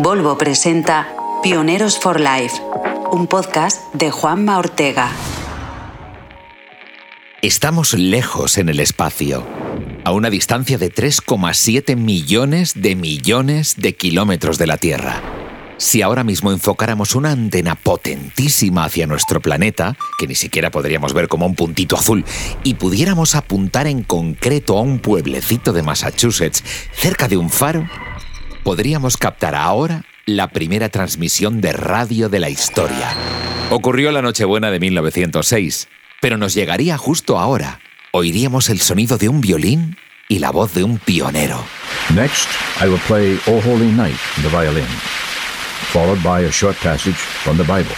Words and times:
Volvo 0.00 0.38
presenta 0.38 1.08
Pioneros 1.42 1.98
for 1.98 2.20
Life, 2.20 2.54
un 3.10 3.26
podcast 3.26 3.92
de 3.94 4.12
Juanma 4.12 4.58
Ortega. 4.58 5.10
Estamos 7.42 7.94
lejos 7.94 8.58
en 8.58 8.68
el 8.68 8.78
espacio, 8.78 9.44
a 10.04 10.12
una 10.12 10.30
distancia 10.30 10.78
de 10.78 10.94
3,7 10.94 11.96
millones 11.96 12.74
de 12.80 12.94
millones 12.94 13.74
de 13.76 13.96
kilómetros 13.96 14.56
de 14.56 14.68
la 14.68 14.76
Tierra. 14.76 15.20
Si 15.78 16.00
ahora 16.00 16.22
mismo 16.22 16.52
enfocáramos 16.52 17.16
una 17.16 17.32
antena 17.32 17.74
potentísima 17.74 18.84
hacia 18.84 19.08
nuestro 19.08 19.40
planeta, 19.40 19.96
que 20.20 20.28
ni 20.28 20.36
siquiera 20.36 20.70
podríamos 20.70 21.12
ver 21.12 21.26
como 21.26 21.44
un 21.44 21.56
puntito 21.56 21.96
azul, 21.96 22.24
y 22.62 22.74
pudiéramos 22.74 23.34
apuntar 23.34 23.88
en 23.88 24.04
concreto 24.04 24.78
a 24.78 24.80
un 24.80 25.00
pueblecito 25.00 25.72
de 25.72 25.82
Massachusetts 25.82 26.62
cerca 26.92 27.26
de 27.26 27.36
un 27.36 27.50
faro, 27.50 27.88
podríamos 28.68 29.16
captar 29.16 29.54
ahora 29.54 30.04
la 30.26 30.48
primera 30.48 30.90
transmisión 30.90 31.62
de 31.62 31.72
radio 31.72 32.28
de 32.28 32.38
la 32.38 32.50
historia. 32.50 33.16
Ocurrió 33.70 34.12
la 34.12 34.20
Nochebuena 34.20 34.70
de 34.70 34.78
1906, 34.78 35.88
pero 36.20 36.36
nos 36.36 36.52
llegaría 36.52 36.98
justo 36.98 37.38
ahora. 37.38 37.80
Oiríamos 38.12 38.68
el 38.68 38.80
sonido 38.80 39.16
de 39.16 39.30
un 39.30 39.40
violín 39.40 39.96
y 40.28 40.40
la 40.40 40.50
voz 40.50 40.74
de 40.74 40.84
un 40.84 40.98
pionero. 40.98 41.64
Next, 42.14 42.50
I 42.84 42.88
will 42.88 43.00
play 43.06 43.40
O 43.46 43.58
Holy 43.66 43.90
Night, 43.90 44.18
the 44.42 44.50
violin, 44.50 44.84
followed 45.90 46.22
by 46.22 46.46
a 46.46 46.52
short 46.52 46.76
passage 46.82 47.16
from 47.16 47.56
the 47.56 47.62
Bible. 47.62 47.96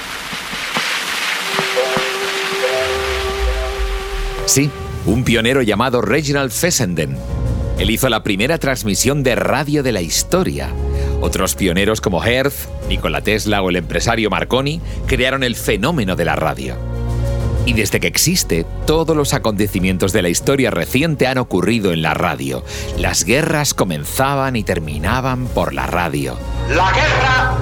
Sí, 4.46 4.70
un 5.04 5.24
pionero 5.24 5.62
llamado 5.62 6.00
Reginald 6.00 6.52
Fessenden. 6.52 7.16
Él 7.80 7.88
hizo 7.88 8.10
la 8.10 8.22
primera 8.22 8.58
transmisión 8.58 9.22
de 9.22 9.34
radio 9.36 9.82
de 9.82 9.92
la 9.92 10.02
historia. 10.02 10.68
Otros 11.22 11.54
pioneros 11.54 12.02
como 12.02 12.22
Hertz, 12.22 12.68
Nikola 12.90 13.22
Tesla 13.22 13.62
o 13.62 13.70
el 13.70 13.76
empresario 13.76 14.28
Marconi 14.28 14.82
crearon 15.06 15.42
el 15.42 15.56
fenómeno 15.56 16.14
de 16.14 16.26
la 16.26 16.36
radio. 16.36 16.76
Y 17.64 17.72
desde 17.72 17.98
que 17.98 18.06
existe, 18.06 18.66
todos 18.86 19.16
los 19.16 19.32
acontecimientos 19.32 20.12
de 20.12 20.20
la 20.20 20.28
historia 20.28 20.70
reciente 20.70 21.26
han 21.26 21.38
ocurrido 21.38 21.90
en 21.94 22.02
la 22.02 22.12
radio. 22.12 22.62
Las 22.98 23.24
guerras 23.24 23.72
comenzaban 23.72 24.56
y 24.56 24.62
terminaban 24.62 25.46
por 25.46 25.72
la 25.72 25.86
radio. 25.86 26.36
La 26.68 26.92
guerra 26.92 27.54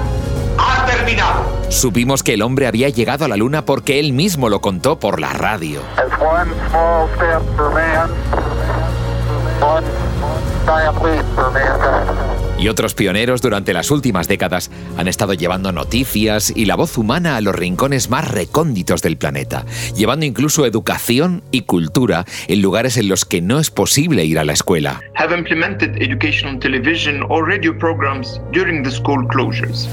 ha 0.59 0.87
terminado. 0.87 1.71
Supimos 1.71 2.25
que 2.25 2.35
el 2.35 2.43
hombre 2.43 2.67
había 2.67 2.89
llegado 2.89 3.25
a 3.25 3.29
la 3.29 3.37
luna 3.37 3.65
porque 3.65 4.01
él 4.01 4.13
mismo 4.13 4.49
lo 4.49 4.61
contó 4.61 4.99
por 4.99 5.21
la 5.21 5.33
radio. 5.33 5.81
It's 5.97 6.21
one 6.21 6.51
small 6.71 7.09
step 7.15 7.43
for 7.57 7.73
man, 7.73 8.11
one 9.61 10.08
Y 12.59 12.69
otros 12.69 12.95
pioneros 12.95 13.41
durante 13.41 13.73
las 13.73 13.91
últimas 13.91 14.27
décadas 14.27 14.71
han 14.97 15.07
estado 15.07 15.33
llevando 15.33 15.71
noticias 15.71 16.53
y 16.55 16.65
la 16.65 16.75
voz 16.75 16.99
humana 16.99 17.37
a 17.37 17.41
los 17.41 17.55
rincones 17.55 18.11
más 18.11 18.29
recónditos 18.29 19.01
del 19.01 19.17
planeta, 19.17 19.65
llevando 19.95 20.27
incluso 20.27 20.67
educación 20.67 21.43
y 21.53 21.63
cultura 21.63 22.25
en 22.49 22.61
lugares 22.61 22.97
en 22.97 23.09
los 23.09 23.25
que 23.25 23.41
no 23.41 23.61
es 23.61 23.71
posible 23.71 24.25
ir 24.25 24.39
a 24.39 24.45
la 24.45 24.53
escuela. 24.53 25.01
have 25.15 25.33
implemented 25.37 26.01
educational 26.01 26.59
television 26.59 27.23
or 27.29 27.47
radio 27.47 27.77
programs 27.77 28.41
during 28.53 28.83
the 28.83 28.91
school 28.91 29.27
closures. 29.29 29.89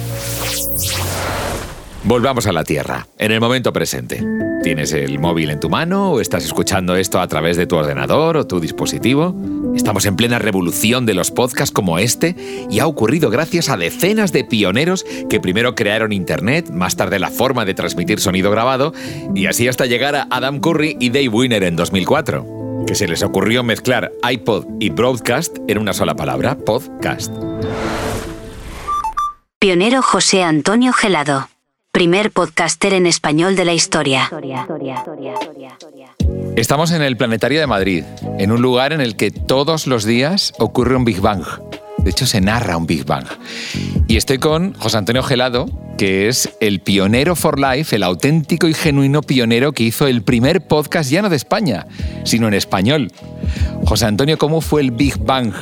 Volvamos 2.04 2.46
a 2.46 2.52
la 2.52 2.64
Tierra, 2.64 3.08
en 3.18 3.32
el 3.32 3.40
momento 3.40 3.74
presente. 3.74 4.24
¿Tienes 4.66 4.94
el 4.94 5.20
móvil 5.20 5.52
en 5.52 5.60
tu 5.60 5.70
mano 5.70 6.14
o 6.14 6.20
estás 6.20 6.44
escuchando 6.44 6.96
esto 6.96 7.20
a 7.20 7.28
través 7.28 7.56
de 7.56 7.68
tu 7.68 7.76
ordenador 7.76 8.36
o 8.36 8.48
tu 8.48 8.60
dispositivo? 8.60 9.36
Estamos 9.76 10.08
en 10.08 10.16
plena 10.16 10.40
revolución 10.40 11.06
de 11.06 11.14
los 11.14 11.30
podcasts 11.30 11.72
como 11.72 12.00
este 12.00 12.36
y 12.68 12.80
ha 12.80 12.88
ocurrido 12.88 13.30
gracias 13.30 13.70
a 13.70 13.78
decenas 13.78 14.32
de 14.32 14.44
pioneros 14.44 15.06
que 15.30 15.40
primero 15.40 15.76
crearon 15.76 16.12
Internet, 16.12 16.72
más 16.72 16.96
tarde 16.96 17.20
la 17.20 17.30
forma 17.30 17.64
de 17.64 17.76
transmitir 17.76 18.20
sonido 18.20 18.50
grabado 18.50 18.92
y 19.36 19.46
así 19.46 19.68
hasta 19.68 19.86
llegar 19.86 20.16
a 20.16 20.28
Adam 20.32 20.60
Curry 20.60 20.98
y 21.00 21.10
Dave 21.10 21.30
Winner 21.30 21.64
en 21.64 21.76
2004, 21.76 22.86
que 22.88 22.96
se 22.96 23.08
les 23.08 23.22
ocurrió 23.22 23.64
mezclar 23.64 24.14
iPod 24.28 24.66
y 24.80 24.90
broadcast 24.90 25.60
en 25.68 25.78
una 25.78 25.94
sola 25.94 26.16
palabra, 26.16 26.58
podcast. 26.58 27.32
Pionero 29.60 30.02
José 30.02 30.42
Antonio 30.42 30.92
Gelado. 30.92 31.55
Primer 31.96 32.30
podcaster 32.32 32.92
en 32.92 33.06
español 33.06 33.56
de 33.56 33.64
la 33.64 33.74
historia. 33.74 34.30
Estamos 36.58 36.92
en 36.92 37.02
el 37.02 37.16
Planetario 37.16 37.62
de 37.62 37.68
Madrid, 37.68 38.04
en 38.38 38.52
un 38.52 38.62
lugar 38.62 38.92
en 38.92 39.00
el 39.00 39.16
que 39.16 39.32
todos 39.32 39.88
los 39.88 40.04
días 40.04 40.52
ocurre 40.60 40.98
un 40.98 41.06
Big 41.06 41.22
Bang. 41.22 41.46
De 42.00 42.10
hecho, 42.10 42.26
se 42.26 42.42
narra 42.42 42.76
un 42.76 42.86
Big 42.86 43.06
Bang. 43.06 43.24
Y 44.10 44.18
estoy 44.18 44.40
con 44.40 44.74
José 44.74 44.98
Antonio 44.98 45.24
Gelado, 45.24 45.68
que 45.98 46.28
es 46.28 46.50
el 46.60 46.82
pionero 46.82 47.34
for 47.34 47.58
life, 47.58 47.96
el 47.96 48.04
auténtico 48.04 48.68
y 48.68 48.74
genuino 48.74 49.22
pionero 49.22 49.72
que 49.72 49.84
hizo 49.84 50.06
el 50.06 50.22
primer 50.22 50.68
podcast 50.68 51.10
ya 51.10 51.22
no 51.22 51.30
de 51.30 51.38
España, 51.38 51.88
sino 52.26 52.50
en 52.50 52.56
español. 52.56 53.10
José 53.86 54.06
Antonio, 54.06 54.38
¿cómo 54.38 54.60
fue 54.60 54.82
el 54.82 54.92
Big 54.92 55.18
Bang 55.18 55.54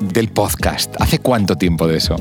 del 0.00 0.28
podcast? 0.28 0.94
¿Hace 1.00 1.18
cuánto 1.18 1.56
tiempo 1.56 1.88
de 1.88 1.96
eso? 1.96 2.14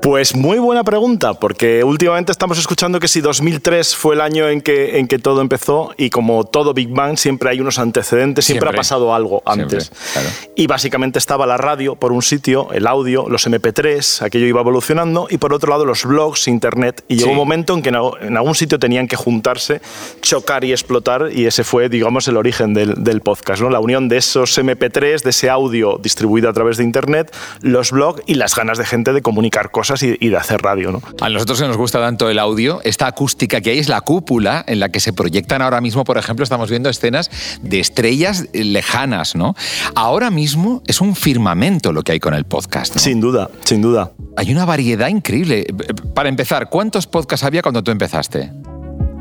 Pues 0.00 0.36
muy 0.36 0.60
buena 0.60 0.84
pregunta, 0.84 1.34
porque 1.34 1.82
últimamente 1.82 2.30
estamos 2.30 2.56
escuchando 2.56 3.00
que 3.00 3.08
si 3.08 3.20
2003 3.20 3.96
fue 3.96 4.14
el 4.14 4.20
año 4.20 4.48
en 4.48 4.60
que, 4.60 4.98
en 4.98 5.08
que 5.08 5.18
todo 5.18 5.40
empezó 5.40 5.92
y 5.96 6.10
como 6.10 6.44
todo 6.44 6.72
Big 6.72 6.88
Bang 6.88 7.16
siempre 7.16 7.50
hay 7.50 7.60
unos 7.60 7.80
antecedentes, 7.80 8.44
siempre, 8.44 8.68
Siempre. 8.68 8.78
ha 8.78 8.80
pasado 8.80 9.12
algo 9.12 9.42
antes. 9.44 9.86
Siempre, 9.86 10.12
claro. 10.12 10.28
Y 10.54 10.66
básicamente 10.68 11.18
estaba 11.18 11.46
la 11.46 11.56
radio 11.56 11.96
por 11.96 12.12
un 12.12 12.22
sitio, 12.22 12.68
el 12.72 12.86
audio, 12.86 13.28
los 13.28 13.48
MP3, 13.48 14.22
aquello 14.24 14.46
iba 14.46 14.60
evolucionando, 14.60 15.26
y 15.30 15.38
por 15.38 15.52
otro 15.52 15.70
lado 15.70 15.84
los 15.84 16.04
blogs, 16.04 16.46
internet, 16.46 17.02
y 17.08 17.16
llegó 17.16 17.32
un 17.32 17.36
momento 17.36 17.74
en 17.74 17.82
que 17.82 17.88
en 17.88 18.36
algún 18.36 18.54
sitio 18.54 18.78
tenían 18.78 19.08
que 19.08 19.16
juntarse, 19.16 19.80
chocar 20.22 20.64
y 20.64 20.70
explotar, 20.70 21.30
y 21.34 21.46
ese 21.46 21.64
fue, 21.64 21.88
digamos, 21.88 22.28
el 22.28 22.36
origen 22.36 22.72
del, 22.72 23.02
del 23.02 23.20
podcast, 23.20 23.62
¿no? 23.62 23.68
la 23.68 23.80
unión 23.80 24.08
de 24.08 24.18
esos 24.18 24.56
MP3, 24.58 25.22
de 25.22 25.30
ese 25.30 25.50
audio 25.50 25.98
distribuido 26.00 26.48
a 26.48 26.52
través 26.52 26.76
de 26.76 26.84
internet, 26.84 27.34
los 27.62 27.90
blogs 27.90 28.22
y 28.26 28.34
las 28.34 28.54
ganas 28.54 28.78
de 28.78 28.86
gente 28.86 29.12
de 29.12 29.22
comunicar 29.22 29.72
cosas 29.72 29.87
y, 30.02 30.16
y 30.20 30.28
de 30.28 30.36
hacer 30.36 30.60
radio. 30.60 30.92
¿no? 30.92 31.02
A 31.20 31.28
nosotros 31.28 31.60
que 31.60 31.66
nos 31.66 31.76
gusta 31.76 32.00
tanto 32.00 32.28
el 32.28 32.38
audio, 32.38 32.80
esta 32.84 33.06
acústica 33.06 33.60
que 33.60 33.70
hay 33.70 33.78
es 33.78 33.88
la 33.88 34.00
cúpula 34.00 34.64
en 34.66 34.80
la 34.80 34.90
que 34.90 35.00
se 35.00 35.12
proyectan 35.12 35.62
ahora 35.62 35.80
mismo, 35.80 36.04
por 36.04 36.18
ejemplo, 36.18 36.42
estamos 36.42 36.70
viendo 36.70 36.88
escenas 36.88 37.30
de 37.62 37.80
estrellas 37.80 38.46
eh, 38.52 38.64
lejanas, 38.64 39.34
¿no? 39.34 39.54
Ahora 39.94 40.30
mismo 40.30 40.82
es 40.86 41.00
un 41.00 41.16
firmamento 41.16 41.92
lo 41.92 42.02
que 42.02 42.12
hay 42.12 42.20
con 42.20 42.34
el 42.34 42.44
podcast. 42.44 42.94
¿no? 42.94 43.00
Sin 43.00 43.20
duda, 43.20 43.50
sin 43.64 43.82
duda. 43.82 44.12
Hay 44.36 44.52
una 44.52 44.64
variedad 44.64 45.08
increíble. 45.08 45.66
Para 46.14 46.28
empezar, 46.28 46.68
¿cuántos 46.68 47.06
podcasts 47.06 47.44
había 47.44 47.62
cuando 47.62 47.82
tú 47.82 47.90
empezaste? 47.90 48.52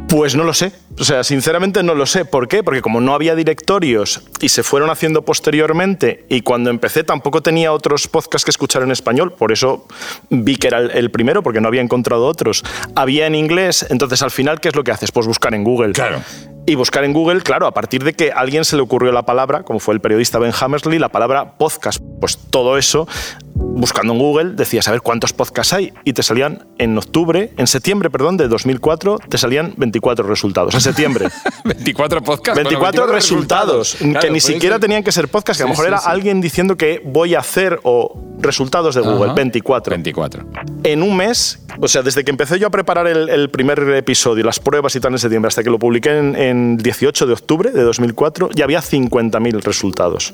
Pues 0.08 0.36
no 0.36 0.44
lo 0.44 0.54
sé. 0.54 0.72
O 0.98 1.04
sea, 1.04 1.24
sinceramente 1.24 1.84
no 1.84 1.94
lo 1.94 2.06
sé. 2.06 2.24
¿Por 2.24 2.48
qué? 2.48 2.64
Porque 2.64 2.82
como 2.82 3.02
no 3.02 3.14
había 3.14 3.36
directorios 3.36 4.22
y 4.40 4.50
se 4.50 4.64
fueron 4.64 4.90
haciendo 4.90 5.24
posteriormente 5.24 6.26
y 6.30 6.42
cuando 6.42 6.70
empecé 6.70 7.04
tampoco 7.04 7.42
tenía 7.42 7.74
otros 7.74 8.08
podcasts 8.08 8.46
que 8.46 8.52
escuchar 8.52 8.84
en 8.84 8.92
español, 8.92 9.34
por 9.34 9.52
eso 9.52 9.86
vi 10.30 10.56
que 10.56 10.68
era 10.68 10.80
el, 10.80 11.12
primero 11.12 11.44
porque 11.44 11.60
no 11.60 11.68
había 11.68 11.82
encontrado 11.82 12.26
otros. 12.26 12.64
Había 12.96 13.28
en 13.28 13.36
inglés, 13.36 13.86
entonces 13.90 14.22
al 14.22 14.32
final, 14.32 14.62
¿qué 14.62 14.70
es 14.70 14.76
lo 14.76 14.84
que 14.84 14.92
haces? 14.92 15.12
Pues 15.12 15.28
buscar 15.28 15.54
en 15.54 15.64
Google. 15.64 15.92
Claro. 15.92 16.22
Y 16.70 16.76
buscar 16.76 17.06
en 17.06 17.14
Google, 17.14 17.40
claro, 17.42 17.66
a 17.66 17.74
partir 17.74 18.04
de 18.04 18.12
que 18.12 18.32
a 18.34 18.36
alguien 18.40 18.66
se 18.66 18.76
le 18.76 18.82
ocurrió 18.82 19.14
la 19.14 19.24
palabra, 19.24 19.64
como 19.64 19.80
fue 19.80 19.94
el 19.94 20.02
periodista 20.02 20.38
Ben 20.38 20.52
Hammersley, 20.60 21.00
la 21.00 21.08
palabra 21.08 21.54
podcast. 21.58 22.02
Pues 22.20 22.38
todo 22.38 22.78
eso, 22.78 23.08
buscando 23.56 24.12
en 24.12 24.20
Google, 24.20 24.52
decías 24.56 24.86
a 24.90 24.92
ver 24.92 25.00
cuántos 25.02 25.32
podcasts 25.32 25.72
hay. 25.72 25.94
Y 26.04 26.12
te 26.12 26.24
salían 26.24 26.68
en 26.78 26.98
octubre, 26.98 27.54
en 27.56 27.68
septiembre, 27.68 28.10
perdón, 28.10 28.36
de 28.36 28.50
2004, 28.50 29.18
te 29.30 29.38
salían 29.38 29.76
24 29.78 30.28
resultados. 30.28 30.74
En 30.74 30.82
septiembre. 30.82 31.30
24 31.64 32.22
podcasts. 32.22 32.62
24 32.62 33.08
resultados, 33.08 33.96
que 34.20 34.30
ni 34.30 34.42
siquiera 34.42 34.78
tenían 34.78 35.04
que 35.04 35.14
ser 35.14 35.30
podcasts, 35.30 35.64
que 35.64 35.64
a 35.64 35.68
lo 35.70 35.74
Sí, 35.74 35.82
mejor 35.82 35.86
sí, 35.86 35.90
era 35.94 36.00
sí. 36.00 36.10
alguien 36.10 36.42
diciendo 36.42 36.76
que 36.76 37.02
voy 37.06 37.34
a 37.36 37.40
hacer 37.40 37.80
o 37.84 38.22
resultados 38.40 38.94
de 38.96 39.02
Google, 39.02 39.34
24. 39.34 39.92
24. 39.92 40.46
En 40.84 41.02
un 41.02 41.16
mes, 41.16 41.60
o 41.80 41.88
sea, 41.88 42.02
desde 42.04 42.24
que 42.26 42.32
empecé 42.32 42.60
yo 42.60 42.68
a 42.68 42.70
preparar 42.72 43.08
el, 43.08 43.30
el 43.30 43.50
primer 43.50 43.80
episodio, 43.96 44.44
las 44.44 44.60
pruebas 44.60 44.96
y 44.96 45.00
tal 45.00 45.14
en 45.14 45.20
septiembre, 45.20 45.48
hasta 45.48 45.64
que 45.64 45.70
lo 45.70 45.80
publiqué 45.80 46.18
en, 46.18 46.36
en 46.36 46.57
18 46.78 47.28
de 47.28 47.34
octubre 47.34 47.72
de 47.72 47.82
2004, 47.84 48.50
ya 48.54 48.66
había 48.66 48.82
50.000 48.82 49.62
resultados. 49.62 50.34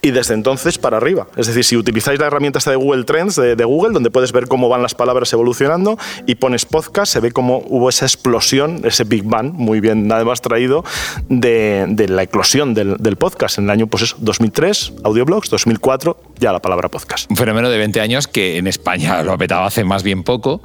Y 0.00 0.10
desde 0.10 0.34
entonces 0.34 0.78
para 0.78 0.96
arriba. 0.96 1.26
Es 1.36 1.46
decir, 1.46 1.64
si 1.64 1.76
utilizáis 1.76 2.18
la 2.18 2.26
herramienta 2.26 2.58
esta 2.58 2.70
de 2.70 2.76
Google 2.76 3.04
Trends 3.04 3.36
de, 3.36 3.56
de 3.56 3.64
Google, 3.64 3.92
donde 3.92 4.10
puedes 4.10 4.32
ver 4.32 4.48
cómo 4.48 4.68
van 4.68 4.82
las 4.82 4.94
palabras 4.94 5.32
evolucionando, 5.32 5.98
y 6.26 6.36
pones 6.36 6.64
podcast, 6.64 7.12
se 7.12 7.20
ve 7.20 7.32
cómo 7.32 7.62
hubo 7.66 7.88
esa 7.88 8.04
explosión, 8.04 8.82
ese 8.84 9.04
Big 9.04 9.24
Bang, 9.24 9.52
muy 9.52 9.80
bien 9.80 10.10
además 10.10 10.40
traído, 10.40 10.84
de, 11.28 11.86
de 11.88 12.08
la 12.08 12.22
eclosión 12.22 12.74
del, 12.74 12.96
del 12.98 13.16
podcast 13.16 13.58
en 13.58 13.64
el 13.64 13.70
año 13.70 13.86
pues 13.86 14.04
eso, 14.04 14.16
2003, 14.20 14.94
audioblogs, 15.04 15.50
2004, 15.50 16.16
ya 16.38 16.52
la 16.52 16.60
palabra 16.60 16.88
podcast. 16.88 17.30
Un 17.30 17.36
fenómeno 17.36 17.70
de 17.70 17.78
20 17.78 18.00
años 18.00 18.26
que 18.26 18.58
en 18.58 18.66
España 18.66 19.22
lo 19.24 19.32
ha 19.32 19.38
petado 19.38 19.64
hace 19.64 19.84
más 19.84 20.02
bien 20.02 20.22
poco. 20.22 20.62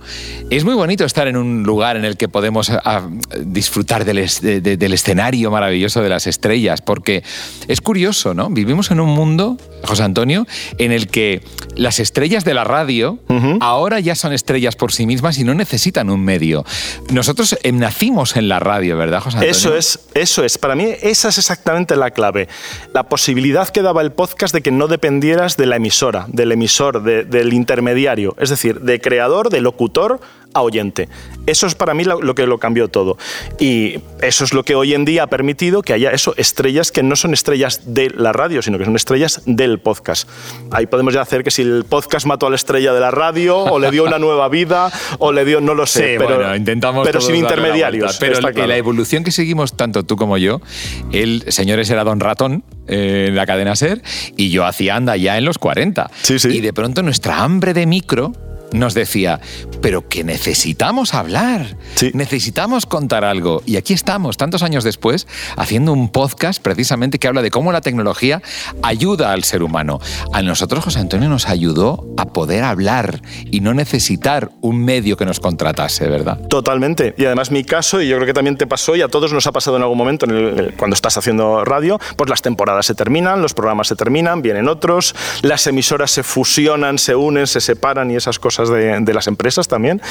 es 0.49 0.63
muy 0.63 0.73
bonito 0.73 1.05
estar 1.05 1.27
en 1.27 1.37
un 1.37 1.63
lugar 1.63 1.97
en 1.97 2.05
el 2.05 2.17
que 2.17 2.27
podemos 2.27 2.69
a, 2.69 3.07
disfrutar 3.39 4.05
del, 4.05 4.19
es, 4.19 4.41
de, 4.41 4.61
de, 4.61 4.77
del, 4.77 4.93
escenario 4.97 5.51
maravilloso 5.51 6.01
de 6.01 6.09
las 6.09 6.27
estrellas, 6.27 6.81
porque 6.81 7.23
es 7.67 7.81
curioso, 7.81 8.33
¿no? 8.33 8.49
Vivimos 8.49 8.91
en 8.91 8.99
un 8.99 9.09
mundo, 9.09 9.57
José 9.83 10.03
Antonio, 10.03 10.45
en 10.77 10.91
el 10.91 11.07
que 11.07 11.41
las 11.75 11.99
estrellas 11.99 12.43
de 12.43 12.53
la 12.53 12.63
radio 12.63 13.19
uh 13.27 13.33
-huh. 13.33 13.57
ahora 13.61 13.99
ya 13.99 14.15
son 14.15 14.33
estrellas 14.33 14.75
por 14.75 14.91
sí 14.91 15.05
mismas 15.05 15.37
y 15.37 15.43
no 15.43 15.53
necesitan 15.53 16.09
un 16.09 16.23
medio. 16.23 16.65
Nosotros 17.11 17.57
eh, 17.61 17.71
nacimos 17.71 18.35
en 18.35 18.49
la 18.49 18.59
radio, 18.59 18.97
¿verdad, 18.97 19.21
José 19.21 19.37
Antonio? 19.37 19.51
Eso 19.51 19.77
es, 19.77 19.99
eso 20.13 20.43
es. 20.43 20.57
Para 20.57 20.75
mí 20.75 20.85
esa 21.01 21.29
es 21.29 21.37
exactamente 21.37 21.95
la 21.95 22.11
clave. 22.11 22.47
La 22.93 23.03
posibilidad 23.03 23.69
que 23.69 23.81
daba 23.81 24.01
el 24.01 24.11
podcast 24.11 24.53
de 24.53 24.61
que 24.61 24.71
no 24.71 24.87
dependieras 24.87 25.57
de 25.57 25.67
la 25.67 25.75
emisora, 25.75 26.25
del 26.29 26.51
emisor, 26.51 27.03
de, 27.03 27.23
del 27.23 27.53
intermediario, 27.53 28.35
es 28.39 28.49
decir, 28.49 28.81
de 28.81 28.99
creador, 28.99 29.49
de 29.49 29.61
locutor 29.61 30.19
a 30.53 30.61
oyente. 30.61 31.09
Eso 31.45 31.65
es 31.65 31.75
para 31.75 31.93
mí 31.93 32.03
lo, 32.03 32.21
lo, 32.21 32.35
que 32.35 32.45
lo 32.45 32.57
cambió 32.57 32.89
todo. 32.89 33.17
Y 33.59 33.99
eso 34.21 34.43
es 34.43 34.53
lo 34.53 34.63
que 34.63 34.75
hoy 34.75 34.93
en 34.93 35.05
día 35.05 35.23
ha 35.23 35.27
permitido 35.27 35.81
que 35.81 35.93
haya 35.93 36.11
eso, 36.11 36.33
estrellas 36.37 36.91
que 36.91 37.03
no 37.03 37.15
son 37.15 37.33
estrellas 37.33 37.81
de 37.85 38.09
la 38.09 38.33
radio, 38.33 38.61
sino 38.61 38.77
que 38.77 38.85
son 38.85 38.95
estrellas 38.95 39.41
del 39.45 39.79
podcast. 39.79 40.27
Ahí 40.71 40.87
podemos 40.87 41.13
ya 41.13 41.21
hacer 41.21 41.43
que 41.43 41.51
si 41.51 41.61
el 41.61 41.85
podcast 41.85 42.25
mató 42.25 42.47
a 42.47 42.49
la 42.49 42.55
estrella 42.55 42.93
de 42.93 42.99
la 42.99 43.11
radio, 43.11 43.57
o 43.57 43.79
le 43.79 43.91
dio 43.91 44.03
una 44.03 44.19
nueva 44.19 44.49
vida, 44.49 44.91
o 45.19 45.31
le 45.31 45.45
dio, 45.45 45.61
no 45.61 45.73
lo 45.73 45.85
sé, 45.85 46.13
sí, 46.13 46.15
pero, 46.17 46.35
bueno, 46.35 46.55
intentamos 46.55 47.05
pero 47.05 47.21
sin 47.21 47.35
intermediarios. 47.35 48.17
Pero 48.17 48.41
la, 48.41 48.77
evolución 48.77 49.23
que 49.23 49.31
seguimos 49.31 49.75
tanto 49.75 50.03
tú 50.03 50.17
como 50.17 50.37
yo, 50.37 50.61
el 51.11 51.43
señores 51.47 51.89
era 51.89 52.03
Don 52.03 52.19
Ratón 52.19 52.63
eh, 52.87 53.27
en 53.29 53.35
la 53.35 53.45
cadena 53.45 53.75
SER, 53.75 54.01
y 54.35 54.49
yo 54.49 54.65
hacía 54.65 54.95
anda 54.95 55.15
ya 55.17 55.37
en 55.37 55.45
los 55.45 55.57
40. 55.57 56.09
Sí, 56.21 56.39
sí. 56.39 56.49
Y 56.49 56.61
de 56.61 56.73
pronto 56.73 57.01
nuestra 57.03 57.43
hambre 57.43 57.73
de 57.73 57.85
micro 57.85 58.33
nos 58.71 58.93
decía, 58.93 59.39
pero 59.81 60.07
que 60.07 60.23
necesitamos 60.23 61.13
hablar, 61.13 61.77
sí. 61.95 62.11
necesitamos 62.13 62.85
contar 62.85 63.23
algo. 63.23 63.61
Y 63.65 63.77
aquí 63.77 63.93
estamos, 63.93 64.37
tantos 64.37 64.63
años 64.63 64.83
después, 64.83 65.27
haciendo 65.55 65.93
un 65.93 66.09
podcast 66.09 66.61
precisamente 66.61 67.19
que 67.19 67.27
habla 67.27 67.41
de 67.41 67.51
cómo 67.51 67.71
la 67.71 67.81
tecnología 67.81 68.41
ayuda 68.81 69.31
al 69.31 69.43
ser 69.43 69.63
humano. 69.63 69.99
A 70.33 70.41
nosotros, 70.41 70.83
José 70.83 70.99
Antonio, 70.99 71.29
nos 71.29 71.47
ayudó 71.47 72.05
a 72.17 72.25
poder 72.25 72.63
hablar 72.63 73.21
y 73.51 73.61
no 73.61 73.73
necesitar 73.73 74.51
un 74.61 74.83
medio 74.83 75.17
que 75.17 75.25
nos 75.25 75.39
contratase, 75.39 76.07
¿verdad? 76.07 76.39
Totalmente. 76.47 77.13
Y 77.17 77.25
además 77.25 77.51
mi 77.51 77.63
caso, 77.63 78.01
y 78.01 78.07
yo 78.07 78.15
creo 78.17 78.27
que 78.27 78.33
también 78.33 78.57
te 78.57 78.67
pasó, 78.67 78.95
y 78.95 79.01
a 79.01 79.07
todos 79.07 79.33
nos 79.33 79.47
ha 79.47 79.51
pasado 79.51 79.77
en 79.77 79.83
algún 79.83 79.97
momento 79.97 80.25
en 80.25 80.31
el, 80.31 80.73
cuando 80.75 80.93
estás 80.93 81.17
haciendo 81.17 81.63
radio, 81.65 81.99
pues 82.15 82.29
las 82.29 82.41
temporadas 82.41 82.85
se 82.85 82.95
terminan, 82.95 83.41
los 83.41 83.53
programas 83.53 83.87
se 83.87 83.95
terminan, 83.95 84.41
vienen 84.41 84.67
otros, 84.67 85.15
las 85.41 85.67
emisoras 85.67 86.11
se 86.11 86.23
fusionan, 86.23 86.97
se 86.97 87.15
unen, 87.15 87.47
se 87.47 87.61
separan 87.61 88.11
y 88.11 88.15
esas 88.15 88.39
cosas 88.39 88.56
de, 88.65 88.99
de 88.99 89.13
las 89.13 89.27
empresas 89.27 89.67
también, 89.67 90.01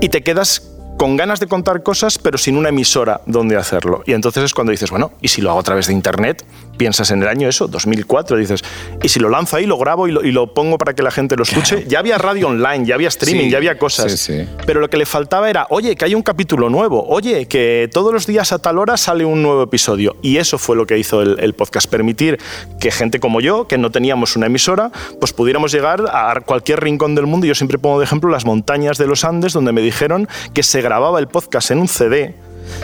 y 0.00 0.08
te 0.08 0.22
quedas 0.22 0.62
con 1.00 1.16
ganas 1.16 1.40
de 1.40 1.46
contar 1.46 1.82
cosas, 1.82 2.18
pero 2.18 2.36
sin 2.36 2.58
una 2.58 2.68
emisora 2.68 3.22
donde 3.24 3.56
hacerlo. 3.56 4.02
Y 4.04 4.12
entonces 4.12 4.44
es 4.44 4.52
cuando 4.52 4.70
dices, 4.70 4.90
bueno, 4.90 5.12
¿y 5.22 5.28
si 5.28 5.40
lo 5.40 5.48
hago 5.48 5.60
a 5.60 5.62
través 5.62 5.86
de 5.86 5.94
Internet? 5.94 6.44
Piensas 6.80 7.10
en 7.10 7.20
el 7.20 7.28
año 7.28 7.46
eso, 7.46 7.68
2004, 7.68 8.38
dices, 8.38 8.64
¿y 9.02 9.10
si 9.10 9.20
lo 9.20 9.28
lanzo 9.28 9.58
ahí, 9.58 9.66
lo 9.66 9.76
grabo 9.76 10.08
y 10.08 10.12
lo, 10.12 10.24
y 10.24 10.32
lo 10.32 10.54
pongo 10.54 10.78
para 10.78 10.94
que 10.94 11.02
la 11.02 11.10
gente 11.10 11.36
lo 11.36 11.42
escuche? 11.42 11.74
Claro. 11.74 11.90
Ya 11.90 11.98
había 11.98 12.16
radio 12.16 12.48
online, 12.48 12.86
ya 12.86 12.94
había 12.94 13.08
streaming, 13.08 13.44
sí, 13.44 13.50
ya 13.50 13.58
había 13.58 13.76
cosas. 13.76 14.12
Sí, 14.12 14.16
sí. 14.16 14.48
Pero 14.64 14.80
lo 14.80 14.88
que 14.88 14.96
le 14.96 15.04
faltaba 15.04 15.50
era, 15.50 15.66
oye, 15.68 15.94
que 15.94 16.06
hay 16.06 16.14
un 16.14 16.22
capítulo 16.22 16.70
nuevo, 16.70 17.06
oye, 17.06 17.44
que 17.44 17.90
todos 17.92 18.14
los 18.14 18.26
días 18.26 18.52
a 18.52 18.60
tal 18.60 18.78
hora 18.78 18.96
sale 18.96 19.26
un 19.26 19.42
nuevo 19.42 19.62
episodio. 19.62 20.16
Y 20.22 20.38
eso 20.38 20.56
fue 20.56 20.74
lo 20.74 20.86
que 20.86 20.96
hizo 20.96 21.20
el, 21.20 21.38
el 21.40 21.52
podcast, 21.52 21.86
permitir 21.86 22.38
que 22.80 22.90
gente 22.90 23.20
como 23.20 23.42
yo, 23.42 23.68
que 23.68 23.76
no 23.76 23.90
teníamos 23.90 24.36
una 24.36 24.46
emisora, 24.46 24.90
pues 25.20 25.34
pudiéramos 25.34 25.72
llegar 25.72 26.06
a 26.10 26.40
cualquier 26.40 26.80
rincón 26.80 27.14
del 27.14 27.26
mundo. 27.26 27.46
Yo 27.46 27.54
siempre 27.54 27.76
pongo 27.76 27.98
de 27.98 28.06
ejemplo 28.06 28.30
las 28.30 28.46
montañas 28.46 28.96
de 28.96 29.06
los 29.06 29.26
Andes, 29.26 29.52
donde 29.52 29.72
me 29.72 29.82
dijeron 29.82 30.28
que 30.54 30.62
se 30.62 30.80
grababa 30.80 31.18
el 31.18 31.28
podcast 31.28 31.72
en 31.72 31.80
un 31.80 31.88
CD 31.88 32.34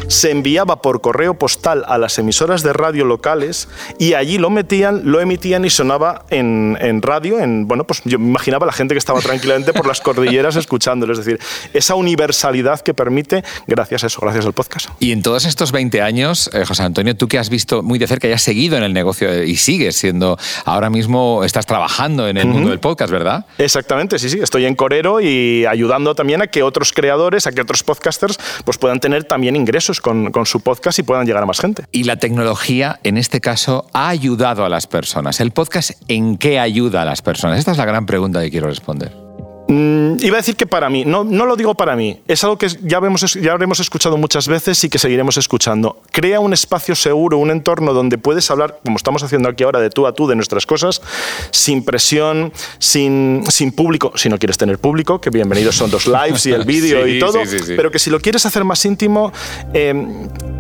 se 0.09 0.31
enviaba 0.31 0.83
por 0.83 1.01
correo 1.01 1.35
postal 1.35 1.85
a 1.87 1.99
las 1.99 2.19
emisoras 2.19 2.63
de 2.63 2.73
radio 2.73 3.05
locales 3.05 3.69
y 3.99 4.15
allí 4.15 4.39
lo 4.39 4.51
metían, 4.51 5.03
lo 5.05 5.21
emitían 5.21 5.65
y 5.65 5.71
sonaba 5.71 6.25
en, 6.31 6.79
en 6.81 7.03
radio. 7.03 7.41
En, 7.41 7.67
bueno, 7.67 7.85
pues 7.85 8.03
yo 8.05 8.19
me 8.19 8.27
imaginaba 8.27 8.67
la 8.67 8.73
gente 8.73 8.95
que 8.95 8.99
estaba 8.99 9.21
tranquilamente 9.21 9.73
por 9.73 9.87
las 9.87 10.01
cordilleras 10.01 10.57
escuchándolo. 10.57 11.13
Es 11.13 11.19
decir, 11.19 11.41
esa 11.73 11.95
universalidad 11.95 12.81
que 12.81 12.95
permite 12.95 13.45
gracias 13.67 14.05
a 14.05 14.07
eso, 14.09 14.21
gracias 14.21 14.47
al 14.47 14.53
podcast. 14.53 14.89
Y 15.01 15.13
en 15.13 15.23
todos 15.23 15.45
estos 15.45 15.73
20 15.73 16.03
años, 16.03 16.51
eh, 16.53 16.65
José 16.65 16.83
Antonio, 16.83 17.17
tú 17.17 17.29
que 17.29 17.39
has 17.39 17.51
visto 17.51 17.83
muy 17.83 17.99
de 17.99 18.07
cerca 18.07 18.29
y 18.29 18.33
has 18.33 18.43
seguido 18.43 18.77
en 18.77 18.83
el 18.83 18.93
negocio 18.93 19.43
y 19.43 19.57
sigues 19.57 19.97
siendo, 19.97 20.39
ahora 20.65 20.91
mismo 20.91 21.45
estás 21.45 21.67
trabajando 21.67 22.29
en 22.29 22.37
el 22.37 22.47
uh 22.47 22.51
-huh. 22.51 22.53
mundo 22.53 22.71
del 22.71 22.81
podcast, 22.81 23.13
¿verdad? 23.13 23.47
Exactamente, 23.59 24.19
sí, 24.19 24.29
sí. 24.31 24.39
Estoy 24.41 24.67
en 24.67 24.75
Corero 24.75 25.21
y 25.21 25.67
ayudando 25.67 26.15
también 26.15 26.43
a 26.43 26.47
que 26.47 26.63
otros 26.63 26.93
creadores, 26.93 27.47
a 27.47 27.53
que 27.53 27.61
otros 27.61 27.83
podcasters 27.83 28.39
pues 28.65 28.79
puedan 28.79 29.01
tener 29.01 29.25
también 29.25 29.57
ingresos 29.57 29.76
con, 30.01 30.31
con, 30.33 30.47
su 30.47 30.61
podcast 30.61 30.99
y 30.99 31.03
puedan 31.03 31.27
llegar 31.27 31.43
a 31.43 31.47
más 31.47 31.61
gente. 31.61 31.85
Y 31.93 32.05
la 32.05 32.17
tecnología, 32.17 33.01
en 33.03 33.17
este 33.17 33.41
caso, 33.41 33.87
ha 33.93 34.09
ayudado 34.09 34.65
a 34.65 34.69
las 34.69 34.87
personas. 34.87 35.41
¿El 35.41 35.51
podcast 35.51 35.93
en 36.09 36.37
qué 36.37 36.59
ayuda 36.59 37.03
a 37.03 37.05
las 37.05 37.23
personas? 37.23 37.59
Esta 37.59 37.73
es 37.73 37.79
la 37.79 37.85
gran 37.85 38.07
pregunta 38.07 38.41
que 38.41 38.51
quiero 38.51 38.69
responder. 38.69 39.26
Mm, 39.69 40.19
iba 40.21 40.37
a 40.37 40.41
decir 40.41 40.55
que 40.55 40.67
para 40.67 40.89
mí, 40.89 41.05
no, 41.05 41.25
no 41.25 41.45
lo 41.45 41.57
digo 41.57 41.75
para 41.75 41.97
mí, 41.97 42.21
es 42.29 42.45
algo 42.45 42.57
que 42.57 42.69
ya, 42.83 43.01
vemos, 43.01 43.35
ya 43.35 43.51
habremos 43.51 43.81
escuchado 43.81 44.17
muchas 44.17 44.47
veces 44.47 44.83
y 44.85 44.89
que 44.89 44.99
seguiremos 44.99 45.37
escuchando. 45.39 46.03
Crea 46.13 46.39
un 46.39 46.53
espacio 46.53 46.95
seguro, 46.95 47.39
un 47.39 47.51
entorno 47.51 47.93
donde 47.93 48.17
puedes 48.17 48.49
hablar, 48.51 48.79
como 48.85 48.97
estamos 48.97 49.25
haciendo 49.25 49.49
aquí 49.49 49.65
ahora, 49.65 49.81
de 49.81 49.91
tú 49.91 50.07
a 50.07 50.13
tú, 50.13 50.29
de 50.29 50.37
nuestras 50.37 50.67
cosas, 50.67 51.03
sin 51.51 51.85
presión, 51.85 52.53
sin, 52.79 53.43
sin 53.49 53.73
público, 53.73 54.13
si 54.15 54.29
no 54.29 54.39
quieres 54.39 54.57
tener 54.57 54.79
público, 54.79 55.21
que 55.21 55.31
bienvenidos 55.31 55.75
son 55.75 55.91
los 55.91 56.07
lives 56.07 56.47
y 56.47 56.53
el 56.53 56.65
vídeo 56.67 57.05
sí, 57.05 57.13
y 57.13 57.19
todo, 57.19 57.45
sí, 57.45 57.59
sí, 57.59 57.75
pero 57.77 57.91
que 57.91 57.99
si 57.99 58.11
lo 58.11 58.21
quieres 58.21 58.47
hacer 58.47 58.63
más 58.63 58.85
íntimo, 58.85 59.33
eh, 59.75 59.95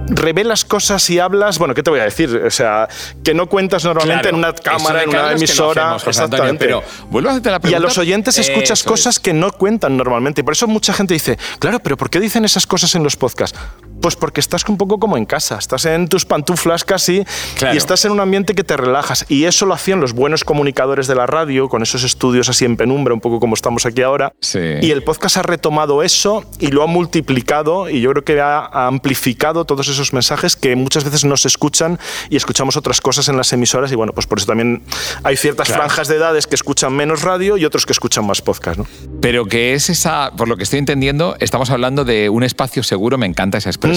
revelas 0.08 0.64
cosas 0.64 1.08
y 1.10 1.20
hablas, 1.20 1.58
bueno, 1.58 1.74
¿qué 1.74 1.84
te 1.84 1.90
voy 1.90 2.00
a 2.00 2.04
decir? 2.04 2.42
O 2.44 2.50
sea, 2.50 2.88
que 3.22 3.34
no 3.34 3.48
cuentas 3.48 3.84
normalmente 3.84 4.30
claro, 4.30 4.36
en 4.36 4.44
una 4.44 4.52
cámara, 4.52 5.02
en 5.04 5.10
una 5.10 5.32
emisora, 5.32 5.90
no 5.90 5.94
hacemos, 5.94 6.08
exactamente. 6.08 6.64
Antonio, 6.64 6.82
pero 6.84 7.08
vuelvo 7.10 7.28
a 7.28 7.32
hacerte 7.32 7.50
la 7.50 7.60
pregunta. 7.60 7.76
Y 7.76 7.82
a 7.82 7.86
los 7.86 7.98
oyentes 7.98 8.38
escuchas 8.38 8.80
Eso 8.80 8.95
cosas 8.96 9.20
que 9.20 9.34
no 9.34 9.52
cuentan 9.52 9.96
normalmente. 9.96 10.40
Y 10.40 10.44
por 10.44 10.54
eso 10.54 10.66
mucha 10.66 10.94
gente 10.94 11.12
dice, 11.12 11.38
claro, 11.58 11.80
pero 11.80 11.98
¿por 11.98 12.08
qué 12.08 12.18
dicen 12.18 12.44
esas 12.46 12.66
cosas 12.66 12.94
en 12.94 13.02
los 13.02 13.16
podcasts? 13.16 13.58
Pues 14.06 14.14
porque 14.14 14.38
estás 14.38 14.64
un 14.68 14.76
poco 14.76 15.00
como 15.00 15.16
en 15.16 15.26
casa, 15.26 15.58
estás 15.58 15.84
en 15.84 16.06
tus 16.06 16.24
pantuflas 16.24 16.84
casi 16.84 17.24
claro. 17.58 17.74
y 17.74 17.76
estás 17.76 18.04
en 18.04 18.12
un 18.12 18.20
ambiente 18.20 18.54
que 18.54 18.62
te 18.62 18.76
relajas. 18.76 19.26
Y 19.28 19.46
eso 19.46 19.66
lo 19.66 19.74
hacían 19.74 20.00
los 20.00 20.12
buenos 20.12 20.44
comunicadores 20.44 21.08
de 21.08 21.16
la 21.16 21.26
radio, 21.26 21.68
con 21.68 21.82
esos 21.82 22.04
estudios 22.04 22.48
así 22.48 22.64
en 22.64 22.76
penumbra, 22.76 23.14
un 23.14 23.20
poco 23.20 23.40
como 23.40 23.54
estamos 23.54 23.84
aquí 23.84 24.02
ahora. 24.02 24.32
Sí. 24.40 24.60
Y 24.80 24.92
el 24.92 25.02
podcast 25.02 25.38
ha 25.38 25.42
retomado 25.42 26.04
eso 26.04 26.44
y 26.60 26.68
lo 26.68 26.84
ha 26.84 26.86
multiplicado 26.86 27.90
y 27.90 28.00
yo 28.00 28.12
creo 28.12 28.22
que 28.22 28.40
ha, 28.40 28.60
ha 28.60 28.86
amplificado 28.86 29.64
todos 29.64 29.88
esos 29.88 30.12
mensajes 30.12 30.54
que 30.54 30.76
muchas 30.76 31.02
veces 31.02 31.24
no 31.24 31.36
se 31.36 31.48
escuchan 31.48 31.98
y 32.30 32.36
escuchamos 32.36 32.76
otras 32.76 33.00
cosas 33.00 33.28
en 33.28 33.36
las 33.36 33.52
emisoras 33.52 33.90
y 33.90 33.96
bueno, 33.96 34.12
pues 34.12 34.28
por 34.28 34.38
eso 34.38 34.46
también 34.46 34.84
hay 35.24 35.36
ciertas 35.36 35.66
claro. 35.66 35.82
franjas 35.82 36.06
de 36.06 36.14
edades 36.14 36.46
que 36.46 36.54
escuchan 36.54 36.92
menos 36.92 37.22
radio 37.22 37.56
y 37.56 37.64
otros 37.64 37.84
que 37.84 37.92
escuchan 37.92 38.24
más 38.24 38.40
podcast, 38.40 38.78
¿no? 38.78 38.86
Pero 39.20 39.46
que 39.46 39.74
es 39.74 39.90
esa, 39.90 40.30
por 40.36 40.46
lo 40.46 40.56
que 40.56 40.62
estoy 40.62 40.78
entendiendo, 40.78 41.36
estamos 41.40 41.70
hablando 41.70 42.04
de 42.04 42.28
un 42.28 42.44
espacio 42.44 42.84
seguro, 42.84 43.18
me 43.18 43.26
encanta 43.26 43.58
esa 43.58 43.70
expresión. 43.70 43.95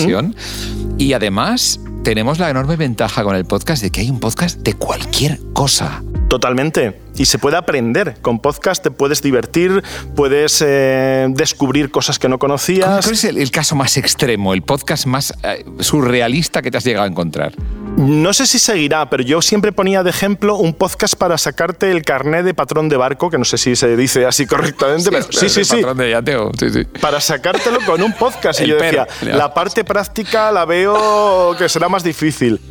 Y 0.97 1.13
además 1.13 1.79
tenemos 2.03 2.39
la 2.39 2.49
enorme 2.49 2.75
ventaja 2.75 3.23
con 3.23 3.35
el 3.35 3.45
podcast 3.45 3.83
de 3.83 3.91
que 3.91 4.01
hay 4.01 4.09
un 4.09 4.19
podcast 4.19 4.59
de 4.59 4.73
cualquier 4.73 5.39
cosa. 5.53 6.03
Totalmente. 6.29 7.01
Y 7.15 7.25
se 7.25 7.39
puede 7.39 7.57
aprender. 7.57 8.17
Con 8.21 8.39
podcast 8.39 8.83
te 8.83 8.91
puedes 8.91 9.21
divertir, 9.21 9.83
puedes 10.15 10.63
eh, 10.65 11.27
descubrir 11.29 11.91
cosas 11.91 12.19
que 12.19 12.29
no 12.29 12.37
conocías. 12.39 13.03
¿Cuál 13.03 13.15
es 13.15 13.23
el, 13.23 13.37
el, 13.37 13.51
caso 13.51 13.75
más 13.75 13.97
extremo, 13.97 14.53
el 14.53 14.61
podcast 14.61 15.05
más 15.05 15.33
eh, 15.43 15.65
surrealista 15.79 16.61
que 16.61 16.71
te 16.71 16.77
has 16.77 16.83
llegado 16.83 17.05
a 17.05 17.09
encontrar? 17.09 17.53
No 17.99 18.31
sé 18.31 18.47
si 18.47 18.59
seguirá, 18.59 19.09
pero 19.09 19.23
yo 19.23 19.41
siempre 19.41 19.73
ponía 19.73 20.03
de 20.03 20.09
ejemplo 20.09 20.55
un 20.55 20.73
podcast 20.73 21.15
para 21.15 21.37
sacarte 21.37 21.91
el 21.91 22.01
carnet 22.01 22.45
de 22.45 22.53
patrón 22.53 22.87
de 22.87 22.95
barco, 22.95 23.29
que 23.29 23.37
no 23.37 23.43
sé 23.43 23.57
si 23.57 23.75
se 23.75 23.97
dice 23.97 24.25
así 24.25 24.45
correctamente, 24.45 25.03
sí, 25.03 25.09
pero 25.11 25.25
sí, 25.29 25.49
sí, 25.49 25.65
sí. 25.65 25.75
Patrón 25.75 25.97
de 25.97 26.11
yateo, 26.11 26.51
sí, 26.57 26.69
sí. 26.69 26.85
Para 27.01 27.19
sacártelo 27.19 27.79
con 27.85 28.01
un 28.01 28.13
podcast. 28.13 28.61
y 28.61 28.67
yo 28.67 28.77
decía, 28.77 29.05
la 29.23 29.53
parte 29.53 29.83
práctica 29.83 30.49
la 30.49 30.63
veo 30.63 31.53
que 31.57 31.67
será 31.67 31.89
más 31.89 32.01
difícil. 32.01 32.61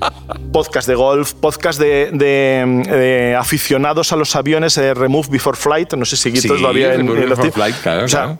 Podcast 0.50 0.88
de 0.88 0.94
golf, 0.94 1.34
podcast 1.34 1.78
de, 1.78 2.08
de, 2.10 2.84
de 2.88 3.36
aficionados 3.36 4.14
a 4.14 4.16
los 4.16 4.34
aviones, 4.34 4.78
eh, 4.78 4.94
Remove 4.94 5.28
Before 5.30 5.58
Flight, 5.58 5.92
no 5.92 6.06
sé 6.06 6.16
si 6.16 6.30
Guitos 6.30 6.58
lo 6.58 6.68
había 6.68 6.94
en, 6.94 7.02
en 7.02 7.28
Before 7.28 7.52
Flight, 7.52 7.76
claro, 7.82 8.06
o 8.06 8.08
sea, 8.08 8.22
claro 8.22 8.38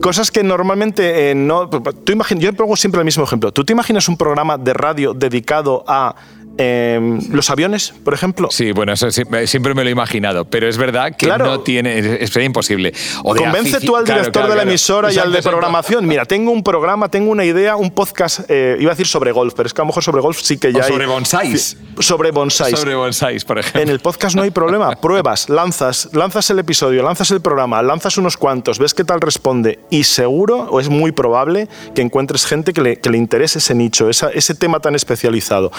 cosas 0.00 0.30
que 0.30 0.42
normalmente 0.42 1.30
eh, 1.30 1.34
no. 1.34 1.68
Tú 1.68 2.12
yo 2.38 2.52
pongo 2.52 2.76
siempre 2.76 3.00
el 3.00 3.04
mismo 3.04 3.24
ejemplo. 3.24 3.52
¿Tú 3.52 3.64
te 3.64 3.72
imaginas 3.72 4.08
un 4.08 4.16
programa 4.16 4.58
de 4.58 4.74
radio 4.74 5.14
dedicado 5.14 5.84
a 5.86 6.14
Eh, 6.58 7.18
los 7.30 7.50
aviones, 7.50 7.92
por 8.04 8.14
ejemplo. 8.14 8.48
Sí, 8.50 8.72
bueno, 8.72 8.92
eso 8.92 9.10
sí- 9.10 9.22
siempre 9.46 9.74
me 9.74 9.82
lo 9.82 9.88
he 9.88 9.92
imaginado, 9.92 10.44
pero 10.44 10.68
es 10.68 10.76
verdad 10.76 11.16
que 11.16 11.26
Claro. 11.26 11.46
no 11.46 11.60
tiene, 11.60 11.98
es, 11.98 12.34
es 12.36 12.44
imposible. 12.44 12.92
O 13.24 13.34
Convence 13.34 13.80
tú 13.80 13.96
al 13.96 14.04
director 14.04 14.32
claro, 14.32 14.50
de 14.50 14.56
la 14.56 14.62
emisora 14.62 15.12
y 15.12 15.18
al 15.18 15.32
de 15.32 15.42
programación. 15.42 16.06
Mira, 16.06 16.24
tengo 16.24 16.50
un 16.52 16.62
programa, 16.62 17.08
tengo 17.08 17.30
una 17.30 17.44
idea, 17.44 17.76
un 17.76 17.90
podcast, 17.90 18.40
eh, 18.48 18.76
iba 18.78 18.90
a 18.92 18.94
decir 18.94 19.06
sobre 19.06 19.32
golf, 19.32 19.54
pero 19.56 19.66
es 19.66 19.74
que 19.74 19.80
a 19.80 19.84
lo 19.84 19.88
mejor 19.88 20.02
sobre 20.04 20.20
golf 20.22 20.40
sí 20.40 20.56
que 20.58 20.72
ya 20.72 20.80
O 20.80 20.82
hay. 20.84 20.88
sobre 20.92 21.06
bonsáis. 21.06 21.76
Sobre 21.98 22.30
bonsáis. 22.30 22.78
Sobre 22.78 22.94
bonsáis, 22.94 23.44
por 23.44 23.58
ejemplo. 23.58 23.80
En 23.82 23.88
el 23.88 24.00
podcast 24.00 24.36
no 24.36 24.42
hay 24.42 24.50
problema. 24.50 24.94
Pruebas, 25.00 25.48
lanzas, 25.48 26.08
lanzas 26.12 26.48
el 26.50 26.58
episodio, 26.60 27.02
lanzas 27.02 27.30
el 27.30 27.40
programa, 27.40 27.82
lanzas 27.82 28.16
unos 28.18 28.36
cuantos, 28.36 28.78
ves 28.78 28.94
qué 28.94 29.04
tal 29.04 29.20
responde 29.20 29.80
y 29.90 30.04
seguro, 30.04 30.68
o 30.70 30.80
es 30.80 30.88
muy 30.88 31.12
probable, 31.12 31.68
que 31.94 32.02
encuentres 32.02 32.46
gente 32.46 32.72
que 32.72 32.80
le, 32.80 32.96
que 32.96 33.10
le 33.10 33.18
interese 33.18 33.58
ese 33.58 33.74
nicho, 33.74 34.08
esa- 34.08 34.30
ese 34.30 34.54
tema 34.54 34.80
tan 34.80 34.94
especializado. 34.94 35.70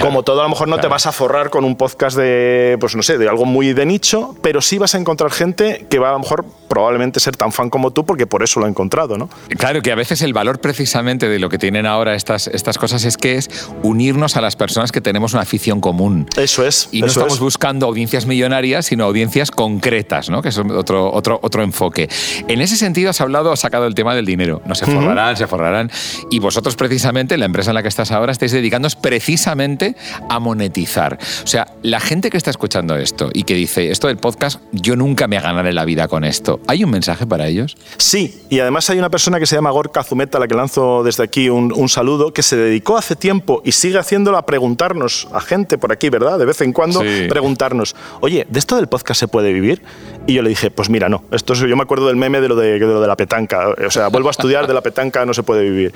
Como 0.00 0.17
todo, 0.22 0.40
a 0.40 0.44
lo 0.44 0.48
mejor 0.48 0.68
no 0.68 0.78
te 0.78 0.86
vas 0.86 1.06
a 1.06 1.12
forrar 1.12 1.50
con 1.50 1.64
un 1.64 1.76
podcast 1.76 2.16
de, 2.16 2.76
pues 2.80 2.94
no 2.96 3.02
sé, 3.02 3.18
de 3.18 3.28
algo 3.28 3.44
muy 3.44 3.72
de 3.72 3.86
nicho, 3.86 4.34
pero 4.42 4.60
sí 4.60 4.78
vas 4.78 4.94
a 4.94 4.98
encontrar 4.98 5.30
gente 5.30 5.86
que 5.90 5.98
va 5.98 6.10
a 6.10 6.12
lo 6.12 6.20
mejor 6.20 6.44
probablemente 6.68 7.20
ser 7.20 7.36
tan 7.36 7.52
fan 7.52 7.70
como 7.70 7.90
tú 7.90 8.04
porque 8.04 8.26
por 8.26 8.42
eso 8.42 8.60
lo 8.60 8.66
ha 8.66 8.68
encontrado, 8.68 9.16
¿no? 9.18 9.28
Claro 9.58 9.82
que 9.82 9.90
a 9.92 9.94
veces 9.94 10.22
el 10.22 10.32
valor 10.32 10.60
precisamente 10.60 11.28
de 11.28 11.38
lo 11.38 11.48
que 11.48 11.58
tienen 11.58 11.86
ahora 11.86 12.14
estas, 12.14 12.46
estas 12.48 12.78
cosas 12.78 13.04
es 13.04 13.16
que 13.16 13.36
es 13.36 13.48
unirnos 13.82 14.36
a 14.36 14.40
las 14.40 14.56
personas 14.56 14.92
que 14.92 15.00
tenemos 15.00 15.32
una 15.32 15.42
afición 15.42 15.80
común. 15.80 16.26
Eso 16.36 16.66
es. 16.66 16.88
Y 16.92 17.00
no 17.00 17.06
estamos 17.06 17.34
es. 17.34 17.40
buscando 17.40 17.86
audiencias 17.86 18.26
millonarias, 18.26 18.86
sino 18.86 19.04
audiencias 19.04 19.50
concretas, 19.50 20.30
¿no? 20.30 20.42
que 20.42 20.50
es 20.50 20.58
otro, 20.58 21.12
otro, 21.12 21.38
otro 21.42 21.62
enfoque. 21.62 22.08
En 22.48 22.60
ese 22.60 22.76
sentido 22.76 23.10
has 23.10 23.20
hablado, 23.20 23.52
has 23.52 23.60
sacado 23.60 23.86
el 23.86 23.94
tema 23.94 24.14
del 24.14 24.26
dinero. 24.26 24.62
No 24.66 24.74
se 24.74 24.86
forrarán, 24.86 25.36
se 25.36 25.46
forrarán. 25.46 25.90
Y 26.30 26.38
vosotros 26.38 26.76
precisamente, 26.76 27.36
la 27.36 27.46
empresa 27.46 27.70
en 27.70 27.74
la 27.74 27.82
que 27.82 27.88
estás 27.88 28.10
ahora, 28.10 28.32
estáis 28.32 28.52
dedicándoos 28.52 28.96
precisamente 28.96 29.96
a 30.28 30.38
monetizar. 30.38 31.18
O 31.44 31.46
sea, 31.46 31.66
la 31.82 32.00
gente 32.00 32.30
que 32.30 32.36
está 32.36 32.50
escuchando 32.50 32.96
esto 32.96 33.30
y 33.32 33.44
que 33.44 33.54
dice, 33.54 33.90
esto 33.90 34.08
del 34.08 34.16
podcast, 34.18 34.60
yo 34.72 34.96
nunca 34.96 35.26
me 35.26 35.40
ganaré 35.40 35.72
la 35.72 35.84
vida 35.84 36.08
con 36.08 36.24
esto. 36.24 36.60
¿Hay 36.66 36.84
un 36.84 36.90
mensaje 36.90 37.26
para 37.26 37.46
ellos? 37.46 37.76
Sí, 37.96 38.42
y 38.50 38.60
además 38.60 38.88
hay 38.90 38.98
una 38.98 39.10
persona 39.10 39.38
que 39.38 39.46
se 39.46 39.54
llama 39.56 39.70
Gorka 39.70 40.02
Zumeta, 40.04 40.38
a 40.38 40.40
la 40.40 40.48
que 40.48 40.54
lanzo 40.54 41.02
desde 41.02 41.22
aquí 41.24 41.48
un, 41.48 41.72
un 41.74 41.88
saludo, 41.88 42.32
que 42.32 42.42
se 42.42 42.56
dedicó 42.56 42.96
hace 42.96 43.16
tiempo 43.16 43.62
y 43.64 43.72
sigue 43.72 43.98
haciéndolo 43.98 44.36
a 44.38 44.46
preguntarnos 44.46 45.28
a 45.32 45.40
gente 45.40 45.78
por 45.78 45.92
aquí, 45.92 46.08
¿verdad? 46.10 46.38
De 46.38 46.44
vez 46.44 46.60
en 46.60 46.72
cuando 46.72 47.00
Sí. 47.02 47.26
preguntarnos, 47.28 47.94
oye, 48.20 48.46
¿de 48.50 48.58
esto 48.58 48.76
del 48.76 48.86
podcast 48.88 49.20
se 49.20 49.28
puede 49.28 49.52
vivir? 49.52 49.82
Y 50.26 50.34
yo 50.34 50.42
le 50.42 50.48
dije, 50.50 50.70
pues 50.70 50.90
mira, 50.90 51.08
no. 51.08 51.24
Esto 51.30 51.52
es- 51.54 51.60
yo 51.60 51.76
me 51.76 51.82
acuerdo 51.82 52.06
del 52.08 52.16
meme 52.16 52.40
de 52.40 52.48
lo 52.48 52.56
de, 52.56 52.78
de 52.78 52.86
lo 52.86 53.00
de 53.00 53.06
la 53.06 53.16
petanca. 53.16 53.68
O 53.86 53.90
sea, 53.90 54.08
vuelvo 54.08 54.28
a 54.28 54.30
estudiar, 54.32 54.66
de 54.66 54.74
la 54.74 54.80
petanca 54.82 55.24
no 55.24 55.32
se 55.34 55.42
puede 55.42 55.62
vivir. 55.62 55.92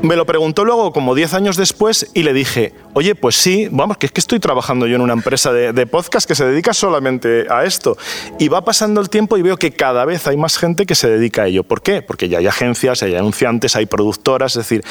Me 0.00 0.14
lo 0.14 0.26
preguntó 0.26 0.64
luego, 0.64 0.92
como 0.92 1.16
10 1.16 1.34
años 1.34 1.56
después, 1.56 2.08
y 2.14 2.22
le 2.22 2.32
dije, 2.32 2.72
oye, 2.94 3.16
pues 3.16 3.34
sí, 3.34 3.68
vamos, 3.72 3.96
que 3.96 4.06
es 4.06 4.12
que 4.12 4.20
estoy 4.20 4.38
trabajando 4.38 4.86
yo 4.86 4.94
en 4.94 5.02
una 5.02 5.12
empresa 5.12 5.52
de, 5.52 5.72
de 5.72 5.86
podcast 5.86 6.26
que 6.26 6.36
se 6.36 6.44
dedica 6.44 6.72
solamente 6.72 7.46
a 7.50 7.64
esto. 7.64 7.96
Y 8.38 8.46
va 8.46 8.64
pasando 8.64 9.00
el 9.00 9.10
tiempo 9.10 9.36
y 9.36 9.42
veo 9.42 9.56
que 9.56 9.72
cada 9.72 10.04
vez 10.04 10.28
hay 10.28 10.36
más 10.36 10.56
gente 10.56 10.86
que 10.86 10.94
se 10.94 11.10
dedica 11.10 11.42
a 11.42 11.46
ello. 11.48 11.64
¿Por 11.64 11.82
qué? 11.82 12.00
Porque 12.00 12.28
ya 12.28 12.38
hay 12.38 12.46
agencias, 12.46 13.02
hay 13.02 13.16
anunciantes, 13.16 13.74
hay 13.74 13.86
productoras, 13.86 14.52
es 14.52 14.68
decir, 14.68 14.84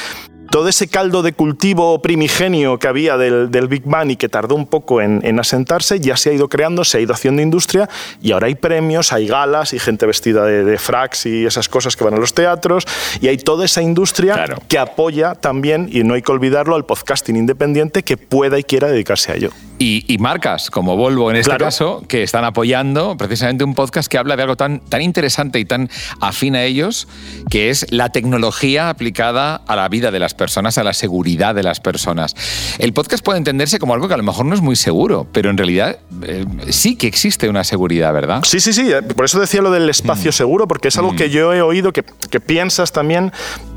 todo 0.50 0.68
ese 0.68 0.88
caldo 0.88 1.22
de 1.22 1.32
cultivo 1.32 2.00
primigenio 2.00 2.78
que 2.78 2.88
había 2.88 3.16
del, 3.16 3.50
del 3.50 3.68
Big 3.68 3.82
Bang 3.84 4.10
y 4.10 4.16
que 4.16 4.28
tardó 4.28 4.54
un 4.54 4.66
poco 4.66 5.00
en, 5.00 5.20
en 5.24 5.38
asentarse, 5.38 6.00
ya 6.00 6.16
se 6.16 6.30
ha 6.30 6.32
ido 6.32 6.48
creando, 6.48 6.84
se 6.84 6.98
ha 6.98 7.00
ido 7.00 7.12
haciendo 7.14 7.42
industria 7.42 7.88
y 8.22 8.32
ahora 8.32 8.46
hay 8.46 8.54
premios, 8.54 9.12
hay 9.12 9.26
galas 9.26 9.72
y 9.72 9.78
gente 9.78 10.06
vestida 10.06 10.44
de, 10.44 10.64
de 10.64 10.78
fracs 10.78 11.26
y 11.26 11.44
esas 11.46 11.68
cosas 11.68 11.96
que 11.96 12.04
van 12.04 12.14
a 12.14 12.18
los 12.18 12.34
teatros 12.34 12.84
y 13.20 13.28
hay 13.28 13.36
toda 13.38 13.64
esa 13.64 13.82
industria 13.82 14.34
Claro. 14.34 14.56
que 14.68 14.78
apoya 14.78 15.34
también, 15.34 15.88
y 15.92 16.02
no 16.04 16.14
hay 16.14 16.22
que 16.22 16.32
olvidarlo, 16.32 16.76
al 16.76 16.84
podcasting 16.86 17.36
independiente 17.36 18.02
que 18.02 18.16
pueda 18.16 18.58
y 18.58 18.64
quiera 18.64 18.88
dedicarse 18.88 19.32
a 19.32 19.36
ello. 19.36 19.50
Y, 19.80 20.04
y 20.12 20.18
marcas 20.18 20.70
como 20.70 20.96
Volvo 20.96 21.30
en 21.30 21.36
este 21.36 21.50
Claro. 21.50 21.64
caso, 21.64 22.02
que 22.08 22.24
están 22.24 22.44
apoyando 22.44 23.16
precisamente 23.16 23.62
un 23.62 23.74
podcast 23.74 24.10
que 24.10 24.18
habla 24.18 24.34
de 24.36 24.42
algo 24.42 24.56
tan, 24.56 24.80
tan 24.80 25.02
interesante 25.02 25.60
y 25.60 25.64
tan 25.64 25.88
afín 26.20 26.56
a 26.56 26.64
ellos, 26.64 27.06
que 27.48 27.70
es 27.70 27.86
la 27.90 28.08
tecnología 28.10 28.90
aplicada 28.90 29.62
a 29.66 29.76
la 29.76 29.88
vida 29.88 30.10
de 30.10 30.18
las 30.18 30.34
personas, 30.34 30.78
a 30.78 30.84
la 30.84 30.92
seguridad 30.92 31.54
de 31.54 31.62
las 31.62 31.78
personas. 31.78 32.34
El 32.78 32.92
podcast 32.92 33.24
puede 33.24 33.38
entenderse 33.38 33.78
como 33.78 33.94
algo 33.94 34.08
que 34.08 34.14
a 34.14 34.16
lo 34.16 34.24
mejor 34.24 34.46
no 34.46 34.54
es 34.56 34.60
muy 34.60 34.74
seguro, 34.74 35.28
pero 35.32 35.48
en 35.48 35.56
realidad 35.56 35.98
eh, 36.22 36.44
sí 36.70 36.96
que 36.96 37.06
existe 37.06 37.48
una 37.48 37.62
seguridad, 37.62 38.12
¿verdad? 38.12 38.42
Sí, 38.44 38.58
sí, 38.58 38.72
sí. 38.72 38.90
eh, 38.90 39.02
Por 39.02 39.26
eso 39.26 39.38
decía 39.38 39.62
lo 39.62 39.70
del 39.70 39.86
Mm. 39.86 39.90
espacio 39.90 40.32
seguro, 40.32 40.66
porque 40.66 40.88
es 40.88 40.98
algo 40.98 41.14
que 41.14 41.30
yo 41.30 41.54
he 41.54 41.62
oído 41.62 41.92
que, 41.92 42.02
que 42.30 42.40
piensas 42.40 42.90
también 42.92 43.32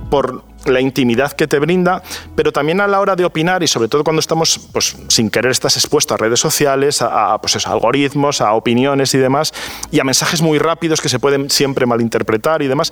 por 0.10 0.44
la 0.66 0.80
intimidad 0.82 1.32
que 1.34 1.48
te 1.48 1.60
brinda, 1.60 2.04
pero 2.36 2.52
también 2.52 2.82
a 2.82 2.88
la 2.88 3.00
hora 3.00 3.16
de 3.16 3.26
opinar 3.26 3.64
y 3.64 3.68
sobre 3.68 3.88
todo 3.88 4.04
cuando 4.04 4.20
estamos, 4.20 4.60
pues 4.72 4.96
sin 5.08 5.30
querer, 5.30 5.52
estás 5.52 5.76
expuesto 5.78 6.14
a 6.14 6.18
redes 6.18 6.40
sociales, 6.40 7.02
a, 7.02 7.34
a, 7.34 7.42
pues 7.42 7.56
eso, 7.56 7.70
algoritmos, 7.72 8.42
a 8.42 8.54
opiniones 8.54 9.14
y 9.14 9.18
demás, 9.18 9.54
y 9.92 10.00
a 10.00 10.04
mensajes 10.04 10.42
muy 10.42 10.60
rápidos 10.60 11.02
que 11.02 11.10
se 11.10 11.20
pueden 11.20 11.50
siempre 11.50 11.86
malinterpretar 11.86 12.62
y 12.62 12.68
demás. 12.68 12.92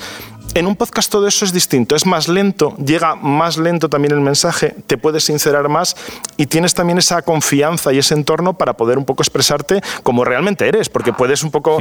En 0.55 0.65
un 0.65 0.75
podcast 0.75 1.11
todo 1.11 1.27
eso 1.27 1.45
es 1.45 1.53
distinto, 1.53 1.95
es 1.95 2.07
más 2.07 2.27
lento, 2.27 2.75
llega 2.83 3.13
más 3.15 3.57
lento 3.57 3.87
también 3.87 4.13
el 4.13 4.19
mensaje, 4.21 4.75
te 4.87 4.97
puedes 4.97 5.23
sincerar 5.25 5.69
más 5.69 5.95
y 6.37 6.47
tienes 6.47 6.73
también 6.73 6.97
esa 6.97 7.21
confianza 7.21 7.93
y 7.93 7.99
ese 7.99 8.15
entorno 8.15 8.57
para 8.57 8.73
poder 8.73 8.97
un 8.97 9.05
poco 9.05 9.21
expresarte 9.21 9.81
como 10.01 10.25
realmente 10.25 10.67
eres, 10.67 10.89
porque 10.89 11.13
puedes 11.13 11.43
un 11.43 11.51
poco 11.51 11.77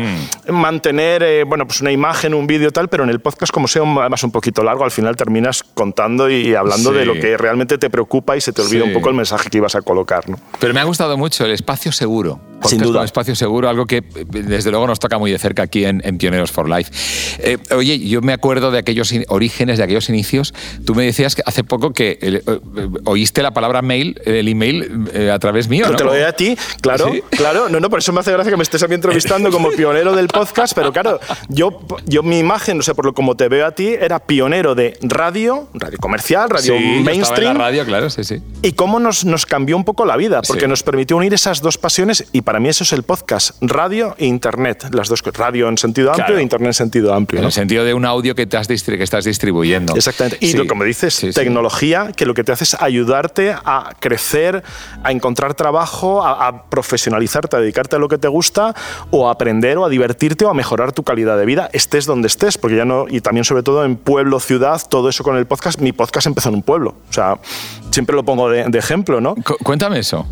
mantener 0.52 1.22
eh, 1.22 1.44
bueno, 1.44 1.66
pues 1.66 1.80
una 1.80 1.90
imagen, 1.92 2.34
un 2.34 2.46
vídeo 2.46 2.70
tal, 2.70 2.88
pero 2.88 3.04
en 3.04 3.10
el 3.10 3.20
podcast 3.20 3.52
como 3.52 3.68
sea 3.68 3.82
un- 3.82 3.98
además 3.98 4.22
un 4.22 4.30
poquito 4.32 4.62
largo, 4.62 4.84
al 4.84 4.90
final 4.90 5.16
terminas 5.16 5.62
contando 5.78 6.28
y 6.28 6.54
hablando 6.54 6.90
Sí. 6.90 6.98
de 6.98 7.06
lo 7.06 7.14
que 7.14 7.36
realmente 7.38 7.78
te 7.78 7.88
preocupa 7.88 8.36
y 8.36 8.40
se 8.40 8.52
te 8.52 8.60
olvida 8.62 8.82
Sí. 8.82 8.88
un 8.88 8.92
poco 8.94 9.08
el 9.08 9.14
mensaje 9.14 9.48
que 9.48 9.58
ibas 9.58 9.74
a 9.76 9.82
colocar. 9.82 10.28
¿no? 10.28 10.38
Pero 10.58 10.74
me 10.74 10.80
ha 10.80 10.84
gustado 10.84 11.16
mucho 11.16 11.44
el 11.44 11.52
espacio 11.52 11.92
seguro. 11.92 12.40
Sin 12.64 12.80
duda. 12.80 12.94
como 12.94 13.04
espacio 13.04 13.36
seguro, 13.36 13.68
algo 13.68 13.86
que 13.86 14.02
desde 14.26 14.70
luego 14.72 14.88
nos 14.88 14.98
toca 14.98 15.16
muy 15.16 15.30
de 15.30 15.38
cerca 15.38 15.62
aquí 15.62 15.84
en, 15.84 16.02
en 16.04 16.18
Pioneros 16.18 16.50
for 16.50 16.68
Life. 16.68 16.90
Eh, 17.38 17.56
oye, 17.72 18.00
yo 18.00 18.20
me 18.20 18.32
acuerdo 18.32 18.72
de 18.72 18.78
aquellos 18.78 19.14
orígenes, 19.28 19.78
de 19.78 19.84
aquellos 19.84 20.08
inicios. 20.08 20.52
Tú 20.84 20.96
me 20.96 21.04
decías 21.04 21.36
que 21.36 21.42
hace 21.46 21.62
poco 21.62 21.92
que 21.92 22.18
eh, 22.20 22.42
eh, 22.44 22.58
oíste 23.04 23.44
la 23.44 23.52
palabra 23.52 23.80
mail, 23.80 24.20
el 24.24 24.48
email, 24.48 25.06
eh, 25.14 25.30
a 25.30 25.38
través 25.38 25.68
mío. 25.68 25.84
Pero 25.84 25.92
¿no? 25.92 25.98
te 25.98 26.04
lo 26.04 26.10
doy 26.10 26.22
a 26.22 26.32
ti, 26.32 26.56
claro, 26.82 27.12
Sí. 27.12 27.22
claro. 27.30 27.68
No, 27.68 27.78
no, 27.78 27.88
por 27.90 28.00
eso 28.00 28.12
me 28.12 28.18
hace 28.20 28.32
gracia 28.32 28.50
que 28.50 28.56
me 28.56 28.64
estés 28.64 28.82
a 28.82 28.88
mí 28.88 28.96
entrevistando 28.96 29.52
como 29.52 29.70
pionero 29.70 30.16
del 30.16 30.26
podcast, 30.26 30.74
pero 30.74 30.92
claro, 30.92 31.20
yo, 31.48 31.80
yo 32.06 32.24
mi 32.24 32.40
imagen, 32.40 32.80
o 32.80 32.82
sea, 32.82 32.94
por 32.94 33.04
lo 33.06 33.14
como 33.14 33.36
te 33.36 33.48
veo 33.48 33.66
a 33.66 33.70
ti, 33.70 33.86
era 33.88 34.18
pionero 34.18 34.74
de 34.74 34.98
radio, 35.02 35.67
radio 35.74 35.98
comercial, 35.98 36.48
radio 36.50 36.72
Sí, 36.72 36.78
estaba 36.78 36.96
en 36.98 37.04
mainstream. 37.04 37.56
la 37.58 37.64
radio, 37.64 37.84
claro, 37.84 38.10
sí, 38.10 38.24
sí. 38.24 38.42
Y 38.62 38.72
cómo 38.72 38.98
nos, 39.00 39.24
nos 39.24 39.46
cambió 39.46 39.76
un 39.76 39.84
poco 39.84 40.04
la 40.04 40.16
vida, 40.16 40.42
porque 40.42 40.62
Sí. 40.62 40.68
nos 40.68 40.82
permitió 40.82 41.16
unir 41.16 41.34
esas 41.34 41.60
dos 41.60 41.78
pasiones 41.78 42.24
y 42.32 42.42
para 42.42 42.60
mí 42.60 42.68
eso 42.68 42.84
es 42.84 42.92
el 42.92 43.02
podcast, 43.02 43.56
radio 43.60 44.14
e 44.18 44.26
internet, 44.26 44.88
las 44.92 45.08
dos 45.08 45.22
radio 45.34 45.68
en 45.68 45.76
sentido 45.78 46.08
amplio 46.10 46.26
Claro. 46.26 46.38
e 46.38 46.42
internet 46.42 46.68
en 46.68 46.74
sentido 46.74 47.12
amplio. 47.14 47.38
En 47.38 47.42
¿no? 47.42 47.48
el 47.48 47.52
sentido 47.52 47.84
de 47.84 47.92
un 47.94 48.04
audio 48.04 48.34
que, 48.34 48.46
te 48.46 48.56
has 48.56 48.66
que 48.66 49.02
estás 49.02 49.24
distribuyendo. 49.24 49.94
Exactamente. 49.94 50.38
Y 50.40 50.52
Sí, 50.52 50.56
lo 50.56 50.66
como 50.66 50.84
dices, 50.84 51.12
sí. 51.14 51.30
tecnología 51.32 52.12
que 52.16 52.24
lo 52.26 52.34
que 52.34 52.44
te 52.44 52.52
hace 52.52 52.64
es 52.64 52.74
ayudarte 52.80 53.52
a 53.52 53.92
crecer, 54.00 54.62
a 55.02 55.12
encontrar 55.12 55.54
trabajo, 55.54 56.24
a, 56.24 56.46
a 56.48 56.64
profesionalizarte, 56.70 57.56
a 57.56 57.60
dedicarte 57.60 57.96
a 57.96 57.98
lo 57.98 58.08
que 58.08 58.18
te 58.18 58.28
gusta, 58.28 58.74
o 59.10 59.28
a 59.28 59.32
aprender, 59.32 59.76
o 59.78 59.84
a 59.84 59.88
divertirte, 59.88 60.44
o 60.44 60.50
a 60.50 60.54
mejorar 60.54 60.92
tu 60.92 61.02
calidad 61.02 61.36
de 61.38 61.44
vida, 61.44 61.68
estés 61.72 62.06
donde 62.06 62.28
estés, 62.28 62.56
porque 62.58 62.76
ya 62.76 62.84
no, 62.84 63.06
y 63.08 63.20
también 63.20 63.44
sobre 63.44 63.62
todo 63.62 63.84
en 63.84 63.96
pueblo, 63.96 64.40
ciudad, 64.40 64.80
todo 64.88 65.08
eso 65.08 65.22
con 65.24 65.36
el 65.36 65.46
podcast. 65.46 65.57
Mi 65.80 65.92
podcast 65.92 66.26
empezó 66.26 66.48
en 66.48 66.56
un 66.56 66.62
pueblo. 66.62 66.94
O 67.08 67.12
sea, 67.12 67.38
siempre 67.90 68.14
lo 68.16 68.24
pongo 68.24 68.48
de, 68.50 68.64
de 68.68 68.78
ejemplo, 68.78 69.20
¿no? 69.20 69.34
Cu- 69.34 69.56
Cuéntame 69.62 69.98
eso. 69.98 70.26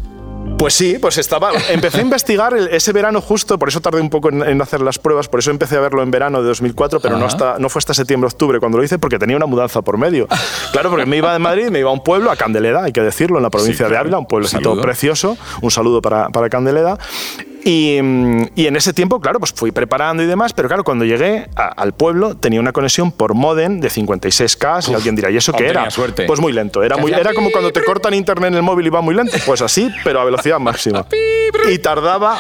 Pues 0.59 0.75
sí, 0.75 0.97
pues 1.00 1.18
estaba. 1.18 1.50
Empecé 1.71 1.99
a 1.99 2.02
investigar 2.02 2.54
el- 2.56 2.68
ese 2.68 2.92
verano 2.92 3.21
justo, 3.21 3.59
por 3.59 3.68
eso 3.68 3.80
tardé 3.80 4.00
un 4.00 4.09
poco 4.11 4.28
en, 4.30 4.42
en 4.42 4.62
hacer 4.62 4.80
las 4.80 4.99
pruebas, 4.99 5.28
por 5.28 5.40
eso 5.40 5.50
empecé 5.50 5.76
a 5.76 5.80
verlo 5.80 6.02
en 6.02 6.11
verano 6.12 6.40
de 6.40 6.47
2004, 6.49 7.00
pero 7.00 7.18
no, 7.18 7.26
hasta, 7.26 7.59
no 7.59 7.68
fue 7.68 7.80
hasta 7.80 7.92
septiembre-octubre 7.95 8.61
cuando 8.61 8.78
lo 8.78 8.85
hice, 8.85 8.99
porque 8.99 9.18
tenía 9.18 9.37
una 9.37 9.47
mudanza 9.47 9.83
por 9.83 9.99
medio. 9.99 10.28
Claro, 10.73 10.90
porque 10.90 11.06
me 11.06 11.16
iba 11.16 11.33
de 11.33 11.38
Madrid, 11.38 11.68
me 11.71 11.78
iba 11.80 11.88
a 11.90 11.92
un 11.92 12.02
pueblo, 12.04 12.30
a 12.30 12.37
Candeleda, 12.37 12.85
hay 12.85 12.92
que 12.92 13.00
decirlo, 13.00 13.38
en 13.38 13.42
la 13.45 13.50
provincia 13.50 13.87
claro. 13.87 13.92
de 13.92 13.99
Ávila, 13.99 14.18
un 14.18 14.26
pueblecito 14.26 14.78
precioso. 14.80 15.37
Un 15.62 15.71
saludo 15.71 16.02
para, 16.02 16.28
para 16.28 16.49
Candeleda. 16.50 16.99
Y, 17.68 18.00
mm, 18.00 18.42
y 18.54 18.66
en 18.68 18.76
ese 18.76 18.92
tiempo, 18.92 19.20
claro, 19.20 19.40
pues 19.40 19.52
fui 19.52 19.73
preparando 19.73 20.23
y 20.23 20.26
demás, 20.26 20.52
pero 20.52 20.68
claro, 20.68 20.85
cuando 20.85 21.04
llegué 21.04 21.49
a- 21.56 21.66
al 21.66 21.92
pueblo 21.94 22.37
tenía 22.37 22.61
una 22.61 22.70
conexión 22.73 23.11
por 23.11 23.35
modem 23.35 23.80
de 23.80 23.90
56K 23.90 24.88
y 24.88 24.94
alguien 24.94 25.16
dirá, 25.16 25.30
¿y 25.32 25.37
eso 25.37 25.52
qué 25.52 25.66
era? 25.66 25.90
suerte. 25.90 26.26
Pues 26.26 26.38
muy 26.40 26.52
lento, 26.52 26.85
era, 26.85 26.96
muy, 26.96 27.11
era 27.12 27.35
como 27.35 27.50
cuando 27.50 27.73
te 27.73 27.82
cortan 27.82 28.14
internet 28.14 28.52
en 28.52 28.54
el 28.58 28.62
móvil 28.62 28.87
y 28.87 28.90
va 28.90 29.00
muy 29.00 29.16
lento, 29.16 29.37
pues 29.44 29.62
así, 29.62 29.90
pero 30.04 30.20
a 30.20 30.25
velocidad 30.25 30.61
máxima. 30.61 31.06
Y 31.73 31.78
tardaba 31.78 32.38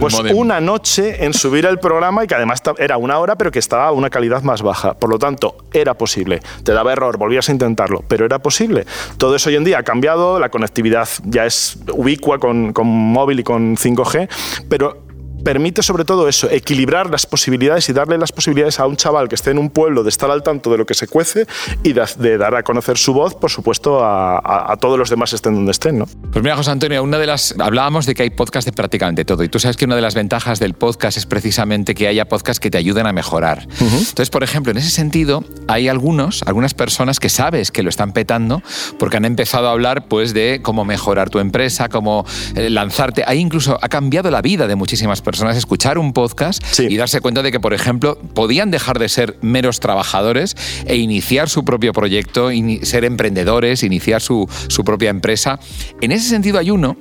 pues 0.00 0.14
una 0.14 0.60
noche 0.60 1.24
en 1.24 1.34
subir 1.34 1.66
el 1.66 1.78
programa 1.78 2.24
y 2.24 2.26
que 2.26 2.34
además 2.34 2.62
era 2.78 2.96
una 2.96 3.18
hora, 3.18 3.36
pero 3.36 3.50
que 3.50 3.58
estaba 3.58 3.88
a 3.88 3.92
una 3.92 4.10
calidad 4.10 4.42
más 4.42 4.62
baja. 4.62 4.94
Por 4.94 5.10
lo 5.10 5.18
tanto, 5.18 5.56
era 5.72 5.94
posible. 5.94 6.40
Te 6.64 6.72
daba 6.72 6.92
error, 6.92 7.18
volvías 7.18 7.48
a 7.48 7.52
intentarlo, 7.52 8.02
pero 8.08 8.24
era 8.24 8.38
posible. 8.38 8.86
Todo 9.18 9.36
eso 9.36 9.50
hoy 9.50 9.56
en 9.56 9.64
día 9.64 9.78
ha 9.78 9.82
cambiado, 9.82 10.38
la 10.40 10.48
conectividad 10.48 11.08
ya 11.24 11.44
es 11.46 11.78
ubicua 11.92 12.38
con, 12.38 12.72
con 12.72 12.86
móvil 12.86 13.40
y 13.40 13.44
con 13.44 13.76
5G, 13.76 14.28
pero 14.68 15.07
permite 15.44 15.82
sobre 15.82 16.04
todo 16.04 16.28
eso, 16.28 16.50
equilibrar 16.50 17.10
las 17.10 17.26
posibilidades 17.26 17.88
y 17.88 17.92
darle 17.92 18.18
las 18.18 18.32
posibilidades 18.32 18.80
a 18.80 18.86
un 18.86 18.96
chaval 18.96 19.28
que 19.28 19.34
esté 19.34 19.50
en 19.50 19.58
un 19.58 19.70
pueblo 19.70 20.02
de 20.02 20.08
estar 20.08 20.30
al 20.30 20.42
tanto 20.42 20.70
de 20.70 20.78
lo 20.78 20.86
que 20.86 20.94
se 20.94 21.06
cuece 21.06 21.46
y 21.82 21.92
de, 21.92 22.38
dar 22.38 22.54
a 22.54 22.62
conocer 22.62 22.98
su 22.98 23.12
voz, 23.12 23.34
por 23.34 23.50
supuesto, 23.50 24.00
a, 24.04 24.76
todos 24.80 24.98
los 24.98 25.10
demás 25.10 25.32
estén 25.32 25.54
donde 25.54 25.72
estén. 25.72 25.98
¿no? 25.98 26.06
Pues 26.32 26.42
mira, 26.42 26.56
José 26.56 26.70
Antonio, 26.70 27.02
una 27.02 27.18
de 27.18 27.26
las 27.26 27.54
hablábamos 27.58 28.06
de 28.06 28.14
que 28.14 28.22
hay 28.22 28.30
podcast 28.30 28.66
de 28.66 28.72
prácticamente 28.72 29.24
todo 29.24 29.42
y 29.42 29.48
tú 29.48 29.58
sabes 29.58 29.76
que 29.76 29.84
una 29.84 29.96
de 29.96 30.02
las 30.02 30.14
ventajas 30.14 30.60
del 30.60 30.74
podcast 30.74 31.16
es 31.16 31.26
precisamente 31.26 31.94
que 31.94 32.06
haya 32.06 32.26
podcasts 32.26 32.60
que 32.60 32.70
te 32.70 32.78
ayuden 32.78 33.06
a 33.06 33.12
mejorar. 33.12 33.66
Entonces, 33.80 34.30
por 34.30 34.42
ejemplo, 34.42 34.72
en 34.72 34.78
ese 34.78 34.90
sentido, 34.90 35.44
hay 35.66 35.88
algunos, 35.88 36.42
algunas 36.46 36.74
personas 36.74 37.20
que 37.20 37.28
sabes 37.28 37.70
que 37.70 37.82
lo 37.82 37.88
están 37.88 38.12
petando 38.12 38.62
porque 38.98 39.16
han 39.16 39.24
empezado 39.24 39.68
a 39.68 39.72
hablar 39.72 40.08
pues 40.08 40.34
de 40.34 40.60
cómo 40.62 40.84
mejorar 40.84 41.30
tu 41.30 41.38
empresa, 41.38 41.88
cómo 41.88 42.24
eh, 42.54 42.70
lanzarte. 42.70 43.24
Ahí 43.26 43.38
incluso 43.38 43.78
ha 43.80 43.88
cambiado 43.88 44.30
la 44.30 44.42
vida 44.42 44.66
de 44.66 44.76
muchísimas 44.76 45.22
personas 45.22 45.27
escuchar 45.56 45.98
un 45.98 46.12
podcast 46.12 46.62
y 46.78 46.96
darse 46.96 47.20
cuenta 47.20 47.42
de 47.42 47.52
que, 47.52 47.60
por 47.60 47.74
ejemplo, 47.74 48.18
podían 48.34 48.70
dejar 48.70 48.98
de 48.98 49.08
ser 49.08 49.38
meros 49.40 49.80
trabajadores 49.80 50.56
e 50.86 50.96
iniciar 50.96 51.48
su 51.48 51.64
propio 51.64 51.92
proyecto, 51.92 52.50
ser 52.82 53.04
emprendedores, 53.04 53.82
iniciar 53.82 54.20
su, 54.20 54.48
su 54.68 54.84
propia 54.84 55.10
empresa. 55.10 55.60
En 56.00 56.12
ese 56.12 56.28
sentido 56.28 56.58
hay 56.58 56.70
uno 56.70 56.96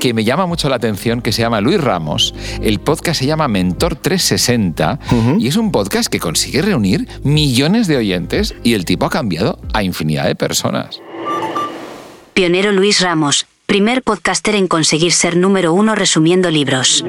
que 0.00 0.14
me 0.14 0.24
llama 0.24 0.46
mucho 0.46 0.68
la 0.68 0.76
atención 0.76 1.22
que 1.22 1.32
se 1.32 1.42
llama 1.42 1.60
Luis 1.60 1.80
Ramos. 1.80 2.34
El 2.62 2.80
podcast 2.80 3.20
se 3.20 3.26
llama 3.26 3.48
Mentor 3.48 3.96
360 3.96 4.98
y 5.38 5.48
es 5.48 5.56
un 5.56 5.72
podcast 5.72 6.08
que 6.08 6.20
consigue 6.20 6.62
reunir 6.62 7.08
millones 7.22 7.86
de 7.86 7.96
oyentes 7.96 8.54
y 8.62 8.74
el 8.74 8.84
tipo 8.84 9.06
ha 9.06 9.10
cambiado 9.10 9.60
a 9.72 9.82
infinidad 9.82 10.26
de 10.26 10.34
personas. 10.34 11.00
Pionero 12.34 12.72
Luis 12.72 13.00
Ramos, 13.00 13.46
primer 13.68 14.02
podcaster 14.02 14.54
en 14.54 14.66
conseguir 14.66 15.12
ser 15.12 15.36
número 15.36 15.74
uno 15.74 15.94
resumiendo 15.94 16.50
libros. 16.50 17.04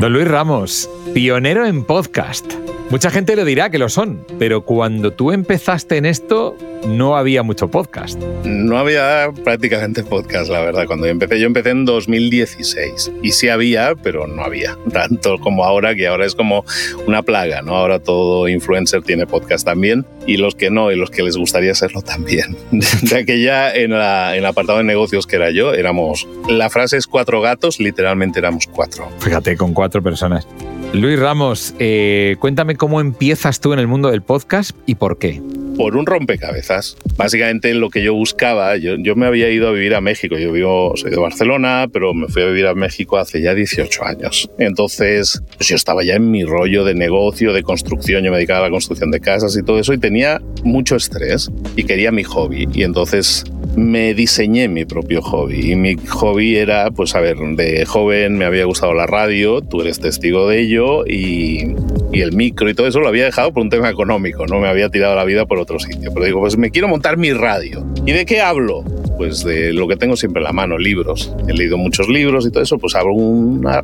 Don 0.00 0.12
Luis 0.12 0.28
Ramos, 0.28 0.88
pionero 1.12 1.66
en 1.66 1.82
podcast. 1.82 2.52
Mucha 2.90 3.10
gente 3.10 3.34
lo 3.34 3.44
dirá 3.44 3.68
que 3.68 3.78
lo 3.78 3.88
son, 3.88 4.24
pero 4.38 4.62
cuando 4.62 5.12
tú 5.12 5.32
empezaste 5.32 5.96
en 5.96 6.06
esto 6.06 6.56
no 6.86 7.16
había 7.16 7.42
mucho 7.42 7.68
podcast. 7.68 8.18
No 8.44 8.78
había 8.78 9.30
prácticamente 9.44 10.04
podcast, 10.04 10.50
la 10.50 10.60
verdad. 10.60 10.86
Cuando 10.86 11.06
yo 11.06 11.12
empecé, 11.12 11.38
yo 11.38 11.46
empecé 11.46 11.70
en 11.70 11.84
2016 11.84 13.12
y 13.22 13.32
sí 13.32 13.48
había, 13.48 13.94
pero 14.02 14.26
no 14.26 14.42
había 14.42 14.76
tanto 14.92 15.38
como 15.38 15.64
ahora, 15.64 15.94
que 15.94 16.06
ahora 16.06 16.24
es 16.24 16.34
como 16.34 16.64
una 17.06 17.22
plaga, 17.22 17.62
¿no? 17.62 17.76
Ahora 17.76 17.98
todo 17.98 18.48
influencer 18.48 19.02
tiene 19.02 19.26
podcast 19.26 19.64
también 19.66 20.06
y 20.26 20.36
los 20.36 20.54
que 20.54 20.70
no 20.70 20.92
y 20.92 20.96
los 20.96 21.10
que 21.10 21.22
les 21.22 21.36
gustaría 21.36 21.72
hacerlo 21.72 22.02
también. 22.02 22.56
Aquella 23.14 23.74
en, 23.74 23.90
la, 23.90 24.32
en 24.32 24.38
el 24.38 24.46
apartado 24.46 24.78
de 24.78 24.84
negocios 24.84 25.26
que 25.26 25.36
era 25.36 25.50
yo, 25.50 25.74
éramos, 25.74 26.26
la 26.48 26.70
frase 26.70 26.96
es 26.96 27.06
cuatro 27.06 27.40
gatos, 27.40 27.80
literalmente 27.80 28.38
éramos 28.38 28.66
cuatro. 28.66 29.08
Fíjate, 29.18 29.56
con 29.56 29.74
cuatro 29.74 29.87
personas. 29.90 30.46
Luis 30.92 31.18
Ramos, 31.18 31.74
eh, 31.78 32.36
cuéntame 32.38 32.76
cómo 32.76 33.00
empiezas 33.00 33.60
tú 33.60 33.72
en 33.72 33.78
el 33.78 33.86
mundo 33.86 34.10
del 34.10 34.22
podcast 34.22 34.76
y 34.86 34.94
por 34.94 35.18
qué 35.18 35.40
por 35.78 35.96
un 35.96 36.04
rompecabezas. 36.04 36.96
Básicamente 37.16 37.72
lo 37.72 37.88
que 37.88 38.02
yo 38.02 38.12
buscaba, 38.12 38.76
yo, 38.76 38.96
yo, 38.98 39.14
me 39.14 39.26
había 39.26 39.48
ido 39.48 39.68
a 39.68 39.72
vivir 39.72 39.94
a 39.94 40.00
México, 40.00 40.36
yo 40.36 40.50
vivo, 40.52 40.92
soy 40.96 41.12
de 41.12 41.16
Barcelona, 41.16 41.86
pero 41.90 42.12
me 42.12 42.26
fui 42.26 42.42
a 42.42 42.46
vivir 42.46 42.66
a 42.66 42.74
México 42.74 43.16
hace 43.16 43.40
ya 43.40 43.54
18 43.54 44.04
años. 44.04 44.50
Entonces, 44.58 45.40
pues 45.56 45.68
yo 45.68 45.76
estaba 45.76 46.02
ya 46.02 46.16
en 46.16 46.30
mi 46.30 46.44
rollo 46.44 46.84
de 46.84 46.94
negocio, 46.94 47.52
de 47.52 47.62
construcción, 47.62 48.24
yo 48.24 48.32
me 48.32 48.38
dedicaba 48.38 48.60
a 48.60 48.62
la 48.64 48.70
construcción 48.70 49.12
de 49.12 49.20
casas 49.20 49.56
y 49.56 49.62
todo 49.62 49.78
eso 49.78 49.92
y 49.94 49.98
tenía 49.98 50.42
mucho 50.64 50.96
estrés 50.96 51.48
y 51.76 51.84
quería 51.84 52.10
mi 52.10 52.24
hobby. 52.24 52.68
Y 52.74 52.82
entonces 52.82 53.44
me 53.78 54.14
diseñé 54.14 54.68
mi 54.68 54.84
propio 54.84 55.22
hobby 55.22 55.72
y 55.72 55.76
mi 55.76 55.96
hobby 56.08 56.56
era, 56.56 56.90
pues 56.90 57.14
a 57.14 57.20
ver, 57.20 57.36
de 57.38 57.86
joven 57.86 58.36
me 58.36 58.44
había 58.44 58.64
gustado 58.64 58.92
la 58.92 59.06
radio, 59.06 59.60
tú 59.60 59.80
eres 59.80 60.00
testigo 60.00 60.48
de 60.48 60.60
ello 60.60 61.06
y, 61.06 61.74
el 62.12 62.32
micro 62.32 62.68
y 62.68 62.74
todo 62.74 62.88
eso 62.88 62.98
lo 62.98 63.06
había 63.06 63.26
dejado 63.26 63.52
por 63.52 63.62
un 63.62 63.70
tema 63.70 63.88
económico, 63.88 64.44
no 64.46 64.58
me 64.58 64.66
había 64.66 64.88
tirado 64.88 65.14
la 65.14 65.24
vida 65.24 65.46
por 65.46 65.58
otro 65.58 65.78
sitio. 65.78 66.10
Pero 66.12 66.26
digo, 66.26 66.40
pues 66.40 66.56
me 66.56 66.70
quiero 66.70 66.88
montar 66.88 67.16
mi 67.16 67.32
radio. 67.32 67.86
¿Y 68.04 68.10
de 68.10 68.26
qué 68.26 68.40
hablo? 68.40 68.82
Pues 69.18 69.44
de 69.44 69.72
lo 69.72 69.86
que 69.86 69.96
tengo 69.96 70.16
siempre 70.16 70.40
en 70.40 70.44
la 70.44 70.52
mano, 70.52 70.78
libros. 70.78 71.34
He 71.46 71.52
leído 71.52 71.76
muchos 71.76 72.08
libros 72.08 72.46
y 72.46 72.50
todo 72.50 72.62
eso, 72.62 72.78
pues 72.78 72.94
hago 72.94 73.14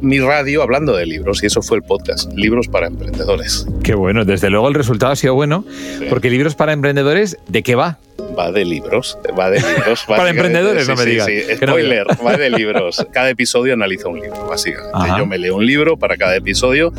mi 0.00 0.20
radio 0.20 0.62
hablando 0.62 0.96
de 0.96 1.04
libros 1.04 1.42
y 1.42 1.46
eso 1.46 1.60
fue 1.60 1.76
el 1.76 1.82
podcast, 1.82 2.32
Libros 2.34 2.68
para 2.68 2.86
Emprendedores. 2.86 3.66
Qué 3.82 3.94
bueno, 3.94 4.24
desde 4.24 4.48
luego 4.48 4.68
el 4.68 4.74
resultado 4.74 5.12
ha 5.12 5.16
sido 5.16 5.34
bueno, 5.34 5.64
porque 6.08 6.30
Libros 6.30 6.54
para 6.54 6.72
Emprendedores, 6.72 7.36
¿de 7.48 7.62
qué 7.62 7.74
va? 7.74 7.98
va 8.38 8.52
de 8.52 8.64
libros, 8.64 9.18
va 9.38 9.50
de 9.50 9.60
libros. 9.60 10.04
Para 10.08 10.30
emprendedores, 10.30 10.88
no 10.88 10.96
me 10.96 11.04
digas. 11.04 11.26
Sí, 11.26 11.40
spoiler, 11.56 12.06
va 12.24 12.36
de 12.36 12.50
libros. 12.58 13.06
Cada 13.12 13.30
episodio 13.30 13.74
analiza 13.74 14.08
un 14.08 14.20
libro, 14.20 14.46
básicamente. 14.46 15.18
Yo 15.18 15.26
me 15.26 15.38
leo 15.38 15.56
un 15.56 15.66
libro 15.66 15.96
para 15.96 16.16
cada 16.16 16.36
episodio 16.36 16.92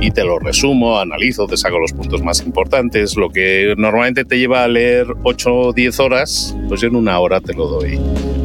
y 0.00 0.10
te 0.10 0.24
lo 0.24 0.38
resumo, 0.38 0.98
analizo, 0.98 1.46
te 1.46 1.56
saco 1.56 1.78
los 1.78 1.92
puntos 1.92 2.22
más 2.22 2.40
importantes. 2.40 3.16
Lo 3.16 3.30
que 3.30 3.74
normalmente 3.76 4.24
te 4.24 4.38
lleva 4.38 4.64
a 4.64 4.68
leer 4.68 5.06
8 5.22 5.54
o 5.54 5.72
10 5.72 6.00
horas, 6.00 6.56
pues 6.68 6.80
yo 6.80 6.88
en 6.88 6.96
una 6.96 7.18
hora 7.20 7.40
te 7.40 7.54
lo 7.54 7.66
doy 7.66 7.77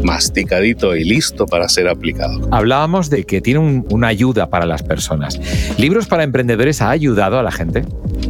masticadito 0.03 0.95
y 0.95 1.03
listo 1.03 1.45
para 1.45 1.67
ser 1.69 1.87
aplicado. 1.87 2.47
Hablábamos 2.51 3.09
de 3.09 3.23
que 3.23 3.41
tiene 3.41 3.83
una 3.89 4.07
ayuda 4.07 4.49
para 4.49 4.65
las 4.65 4.83
personas. 4.83 5.39
¿Libros 5.77 6.07
para 6.07 6.23
emprendedores 6.23 6.81
ha 6.81 6.89
ayudado 6.89 7.39
a 7.39 7.43
la 7.43 7.51
gente? 7.51 7.83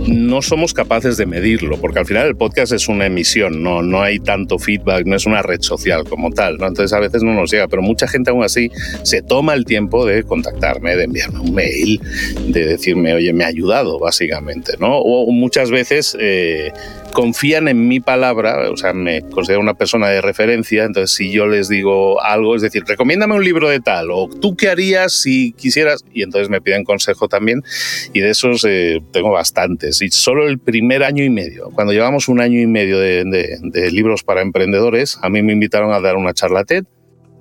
No 0.07 0.41
somos 0.41 0.73
capaces 0.73 1.17
de 1.17 1.25
medirlo, 1.25 1.77
porque 1.77 1.99
al 1.99 2.05
final 2.05 2.27
el 2.27 2.35
podcast 2.35 2.73
es 2.73 2.87
una 2.89 3.05
emisión, 3.05 3.63
no, 3.63 3.81
no 3.81 4.01
hay 4.01 4.19
tanto 4.19 4.59
feedback, 4.59 5.05
no 5.05 5.15
es 5.15 5.25
una 5.25 5.41
red 5.41 5.61
social 5.61 6.03
como 6.03 6.29
tal, 6.31 6.57
¿no? 6.57 6.67
entonces 6.67 6.93
a 6.93 6.99
veces 6.99 7.23
no 7.23 7.33
nos 7.33 7.51
llega, 7.51 7.67
pero 7.67 7.81
mucha 7.81 8.07
gente 8.07 8.31
aún 8.31 8.43
así 8.43 8.69
se 9.03 9.21
toma 9.21 9.53
el 9.53 9.65
tiempo 9.65 10.05
de 10.05 10.23
contactarme, 10.23 10.95
de 10.95 11.05
enviarme 11.05 11.39
un 11.39 11.53
mail, 11.53 12.01
de 12.47 12.65
decirme, 12.65 13.13
oye, 13.13 13.31
me 13.33 13.45
ha 13.45 13.47
ayudado, 13.47 13.99
básicamente, 13.99 14.73
¿no? 14.79 14.97
O 14.97 15.31
muchas 15.31 15.71
veces... 15.71 16.17
Eh, 16.19 16.71
confían 17.13 17.67
en 17.67 17.87
mi 17.87 17.99
palabra, 17.99 18.69
o 18.69 18.75
sea, 18.75 18.91
me 18.93 19.21
considero 19.21 19.61
una 19.61 19.75
persona 19.75 20.09
de 20.09 20.19
referencia, 20.19 20.83
entonces 20.83 21.15
si 21.15 21.31
yo 21.31 21.47
les 21.47 21.69
digo 21.69 22.21
algo, 22.21 22.55
es 22.55 22.61
decir, 22.61 22.83
recomiéndame 22.85 23.35
un 23.35 23.43
libro 23.43 23.69
de 23.69 23.79
tal, 23.79 24.09
o 24.11 24.27
tú 24.27 24.57
qué 24.57 24.69
harías 24.69 25.13
si 25.13 25.53
quisieras, 25.53 26.03
y 26.13 26.23
entonces 26.23 26.49
me 26.49 26.59
piden 26.59 26.83
consejo 26.83 27.29
también, 27.29 27.63
y 28.11 28.19
de 28.19 28.31
esos 28.31 28.65
eh, 28.67 29.01
tengo 29.11 29.31
bastantes, 29.31 30.01
y 30.01 30.09
solo 30.09 30.47
el 30.47 30.59
primer 30.59 31.03
año 31.03 31.23
y 31.23 31.29
medio, 31.29 31.69
cuando 31.69 31.93
llevamos 31.93 32.27
un 32.27 32.41
año 32.41 32.59
y 32.59 32.67
medio 32.67 32.99
de, 32.99 33.23
de 33.23 33.91
libros 33.91 34.23
para 34.23 34.41
emprendedores, 34.41 35.19
a 35.21 35.29
mí 35.29 35.41
me 35.41 35.53
invitaron 35.53 35.93
a 35.93 36.01
dar 36.01 36.17
una 36.17 36.33
charla 36.33 36.65
TED, 36.65 36.85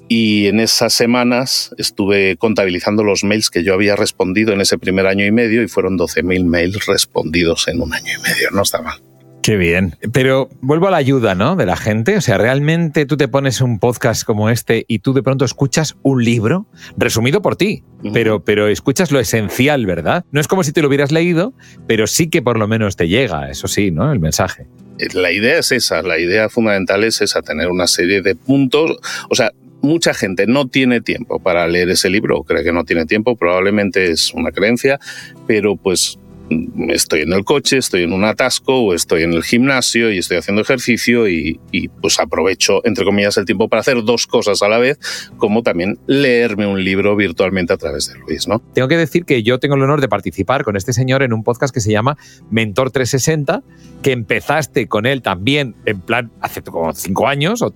y 0.09 0.49
en 0.49 0.61
esas 0.61 0.93
semanas 0.93 1.75
estuve 1.79 2.37
contabilizando 2.37 3.03
los 3.03 3.25
mails 3.25 3.49
que 3.49 3.65
yo 3.65 3.73
había 3.73 3.97
respondido 3.97 4.53
en 4.53 4.61
ese 4.61 4.77
primer 4.77 5.07
año 5.07 5.25
y 5.25 5.31
medio 5.31 5.63
y 5.63 5.69
fueron 5.69 5.97
12.000 5.97 6.45
mails 6.45 6.85
respondidos 6.85 7.67
en 7.69 7.81
un 7.81 7.95
año 7.95 8.13
y 8.19 8.21
medio. 8.21 8.51
No 8.51 8.61
está 8.61 8.83
mal. 8.83 9.01
Qué 9.43 9.57
bien. 9.57 9.97
Pero 10.13 10.49
vuelvo 10.61 10.87
a 10.87 10.93
la 10.93 10.99
ayuda, 10.99 11.35
¿no? 11.35 11.57
De 11.57 11.67
la 11.67 11.77
gente. 11.77 12.17
O 12.17 12.21
sea, 12.21 12.39
realmente 12.39 13.07
tú 13.07 13.17
te 13.17 13.27
pones 13.27 13.61
un 13.61 13.81
podcast 13.81 14.23
como 14.23 14.51
este 14.51 14.85
y 14.87 15.01
tú 15.01 15.13
de 15.15 15.23
pronto 15.23 15.45
escuchas 15.45 15.97
un 16.03 16.25
libro 16.25 16.67
resumido 16.97 17.43
por 17.43 17.57
ti, 17.57 17.83
pero, 18.13 18.45
pero 18.45 18.69
escuchas 18.69 19.11
lo 19.11 19.19
esencial, 19.19 19.85
¿verdad? 19.85 20.25
No 20.31 20.41
es 20.41 20.47
como 20.47 20.63
si 20.63 20.71
te 20.71 20.81
lo 20.81 20.87
hubieras 20.87 21.11
leído, 21.11 21.55
pero 21.89 22.07
sí 22.07 22.31
que 22.31 22.41
por 22.41 22.57
lo 22.57 22.69
menos 22.69 22.95
te 22.95 23.09
llega, 23.09 23.51
eso 23.51 23.67
sí, 23.67 23.91
¿no? 23.91 24.13
El 24.13 24.21
mensaje. 24.21 24.69
La 25.13 25.33
idea 25.33 25.59
es 25.59 25.73
esa, 25.73 26.03
la 26.03 26.21
idea 26.21 26.49
fundamental 26.49 27.03
es 27.03 27.21
esa, 27.21 27.43
tener 27.43 27.69
una 27.69 27.89
serie 27.89 28.23
de 28.23 28.37
puntos. 28.37 28.97
O 29.29 29.35
sea, 29.35 29.51
mucha 29.81 30.15
gente 30.15 30.47
no 30.47 30.69
tiene 30.69 31.01
tiempo 31.01 31.41
para 31.41 31.67
leer 31.67 31.91
ese 31.91 32.09
libro, 32.09 32.39
o 32.39 32.45
cree 32.45 32.63
que 32.63 32.73
no 32.73 32.85
tiene 32.85 33.07
tiempo, 33.07 33.37
probablemente 33.37 34.13
es 34.13 34.33
una 34.33 34.53
creencia, 34.53 35.01
pero 35.49 35.77
pues 35.77 36.19
estoy 36.88 37.23
en 37.23 37.33
el 37.33 37.45
coche, 37.45 37.79
estoy 37.79 38.03
en 38.03 38.12
un 38.12 38.25
atasco 38.25 38.75
o 38.81 38.95
estoy 38.95 39.23
en 39.23 39.33
el 39.33 39.43
gimnasio 39.43 40.11
y 40.11 40.19
estoy 40.19 40.38
haciendo 40.38 40.62
ejercicio 40.62 41.29
y, 41.29 41.61
pues 42.01 42.19
aprovecho, 42.19 42.85
entre 42.85 43.05
comillas, 43.05 43.37
el 43.37 43.45
tiempo 43.45 43.69
para 43.69 43.81
hacer 43.81 44.03
dos 44.05 44.27
cosas 44.27 44.62
a 44.62 44.69
la 44.69 44.79
vez, 44.79 44.99
como 45.37 45.62
también 45.62 45.99
leerme 46.07 46.67
un 46.67 46.83
libro 46.83 47.17
virtualmente 47.17 47.73
a 47.73 47.77
través 47.77 48.12
de 48.12 48.19
Luis, 48.21 48.49
¿no? 48.49 48.61
Tengo 48.75 48.88
que 48.88 48.97
decir 48.97 49.25
que 49.25 49.43
yo 49.43 49.59
tengo 49.59 49.75
el 49.75 49.83
honor 49.83 50.01
de 50.01 50.09
participar 50.09 50.65
con 50.65 50.77
este 50.77 50.93
señor 50.93 51.23
en 51.23 51.33
un 51.33 51.43
podcast 51.43 51.75
que 51.75 51.81
se 51.81 51.91
llama 51.91 52.17
Mentor 52.51 52.91
360, 52.91 53.62
que 54.03 54.12
empezaste 54.12 54.88
con 54.88 55.07
él 55.07 55.23
también 55.23 55.77
en 55.87 56.01
plan 56.01 56.31
hace 56.41 56.62
como 56.62 56.93
cinco 56.95 57.29
años, 57.29 57.62
o 57.62 57.73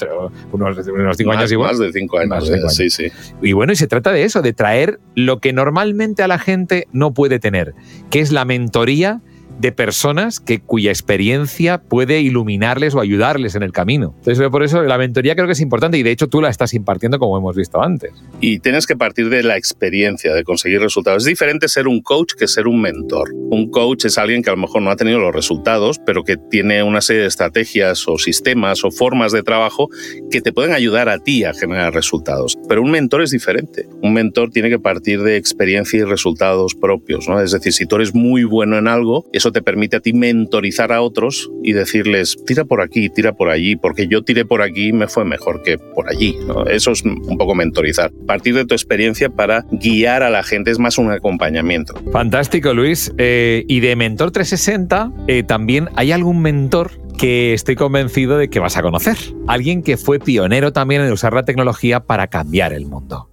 unos, 0.52 0.76
cinco 1.16 1.32
años 1.32 1.52
igual. 1.52 1.70
Más 1.70 1.78
de 1.78 1.92
cinco 1.92 2.18
años, 2.18 2.50
eh, 2.50 2.60
sí, 2.68 2.90
sí. 2.90 3.06
Y 3.42 3.52
bueno, 3.52 3.72
y 3.72 3.76
se 3.76 3.86
trata 3.86 4.12
de 4.12 4.24
eso, 4.24 4.42
de 4.42 4.52
traer 4.52 5.00
lo 5.14 5.40
que 5.40 5.52
normalmente 5.52 6.22
a 6.22 6.28
la 6.28 6.38
gente 6.38 6.88
no 6.92 7.14
puede 7.14 7.38
tener, 7.38 7.74
que 8.10 8.20
es 8.20 8.32
la 8.32 8.44
mentoría 8.66 9.20
de 9.58 9.72
personas 9.72 10.40
que, 10.40 10.60
cuya 10.60 10.90
experiencia 10.90 11.78
puede 11.78 12.20
iluminarles 12.20 12.94
o 12.94 13.00
ayudarles 13.00 13.54
en 13.54 13.62
el 13.62 13.72
camino. 13.72 14.14
Entonces, 14.18 14.48
por 14.50 14.62
eso 14.62 14.82
la 14.82 14.98
mentoría 14.98 15.34
creo 15.34 15.46
que 15.46 15.52
es 15.52 15.60
importante 15.60 15.98
y 15.98 16.02
de 16.02 16.10
hecho 16.10 16.28
tú 16.28 16.40
la 16.40 16.48
estás 16.48 16.74
impartiendo 16.74 17.18
como 17.18 17.38
hemos 17.38 17.56
visto 17.56 17.82
antes. 17.82 18.12
Y 18.40 18.58
tienes 18.60 18.86
que 18.86 18.96
partir 18.96 19.28
de 19.28 19.42
la 19.42 19.56
experiencia 19.56 20.34
de 20.34 20.44
conseguir 20.44 20.80
resultados. 20.80 21.22
Es 21.22 21.28
diferente 21.28 21.68
ser 21.68 21.88
un 21.88 22.02
coach 22.02 22.34
que 22.34 22.48
ser 22.48 22.66
un 22.66 22.80
mentor. 22.80 23.30
Un 23.34 23.70
coach 23.70 24.04
es 24.06 24.18
alguien 24.18 24.42
que 24.42 24.50
a 24.50 24.54
lo 24.54 24.60
mejor 24.60 24.82
no 24.82 24.90
ha 24.90 24.96
tenido 24.96 25.18
los 25.18 25.34
resultados, 25.34 26.00
pero 26.04 26.24
que 26.24 26.36
tiene 26.36 26.82
una 26.82 27.00
serie 27.00 27.22
de 27.22 27.28
estrategias 27.28 28.06
o 28.08 28.18
sistemas 28.18 28.84
o 28.84 28.90
formas 28.90 29.32
de 29.32 29.42
trabajo 29.42 29.88
que 30.30 30.40
te 30.40 30.52
pueden 30.52 30.72
ayudar 30.72 31.08
a 31.08 31.18
ti 31.18 31.44
a 31.44 31.54
generar 31.54 31.94
resultados. 31.94 32.58
Pero 32.68 32.82
un 32.82 32.90
mentor 32.90 33.22
es 33.22 33.30
diferente. 33.30 33.88
Un 34.02 34.12
mentor 34.12 34.50
tiene 34.50 34.68
que 34.68 34.78
partir 34.78 35.22
de 35.22 35.36
experiencia 35.36 36.00
y 36.00 36.04
resultados 36.04 36.74
propios. 36.74 37.28
¿no? 37.28 37.40
Es 37.40 37.52
decir, 37.52 37.72
si 37.72 37.86
tú 37.86 37.96
eres 37.96 38.14
muy 38.14 38.44
bueno 38.44 38.78
en 38.78 38.88
algo, 38.88 39.24
te 39.52 39.62
permite 39.62 39.96
a 39.96 40.00
ti 40.00 40.12
mentorizar 40.12 40.92
a 40.92 41.00
otros 41.02 41.50
y 41.62 41.72
decirles, 41.72 42.36
tira 42.46 42.64
por 42.64 42.80
aquí, 42.80 43.08
tira 43.08 43.32
por 43.32 43.50
allí, 43.50 43.76
porque 43.76 44.06
yo 44.08 44.22
tiré 44.22 44.44
por 44.44 44.62
aquí 44.62 44.88
y 44.88 44.92
me 44.92 45.08
fue 45.08 45.24
mejor 45.24 45.62
que 45.62 45.78
por 45.78 46.08
allí. 46.08 46.36
Eso 46.68 46.92
es 46.92 47.02
un 47.02 47.36
poco 47.38 47.54
mentorizar. 47.54 48.10
Partir 48.26 48.54
de 48.54 48.64
tu 48.64 48.74
experiencia 48.74 49.28
para 49.28 49.64
guiar 49.70 50.22
a 50.22 50.30
la 50.30 50.42
gente 50.42 50.70
es 50.70 50.78
más 50.78 50.98
un 50.98 51.10
acompañamiento. 51.10 51.94
Fantástico, 52.12 52.74
Luis. 52.74 53.12
Eh, 53.18 53.64
y 53.68 53.80
de 53.80 53.96
Mentor 53.96 54.30
360, 54.30 55.12
eh, 55.28 55.42
también 55.42 55.88
hay 55.96 56.12
algún 56.12 56.40
mentor 56.42 56.92
que 57.18 57.54
estoy 57.54 57.76
convencido 57.76 58.36
de 58.38 58.50
que 58.50 58.58
vas 58.58 58.76
a 58.76 58.82
conocer. 58.82 59.16
Alguien 59.46 59.82
que 59.82 59.96
fue 59.96 60.18
pionero 60.18 60.72
también 60.72 61.02
en 61.02 61.12
usar 61.12 61.32
la 61.32 61.44
tecnología 61.44 62.00
para 62.00 62.26
cambiar 62.28 62.72
el 62.72 62.86
mundo. 62.86 63.30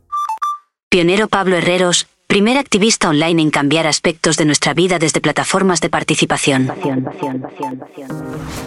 Pionero 0.89 1.27
Pablo 1.27 1.57
Herreros, 1.57 2.07
primer 2.33 2.57
activista 2.57 3.09
online 3.09 3.43
en 3.43 3.51
cambiar 3.51 3.85
aspectos 3.85 4.37
de 4.37 4.45
nuestra 4.45 4.73
vida 4.73 4.97
desde 4.97 5.21
plataformas 5.21 5.81
de 5.81 5.91
participación. 5.91 6.67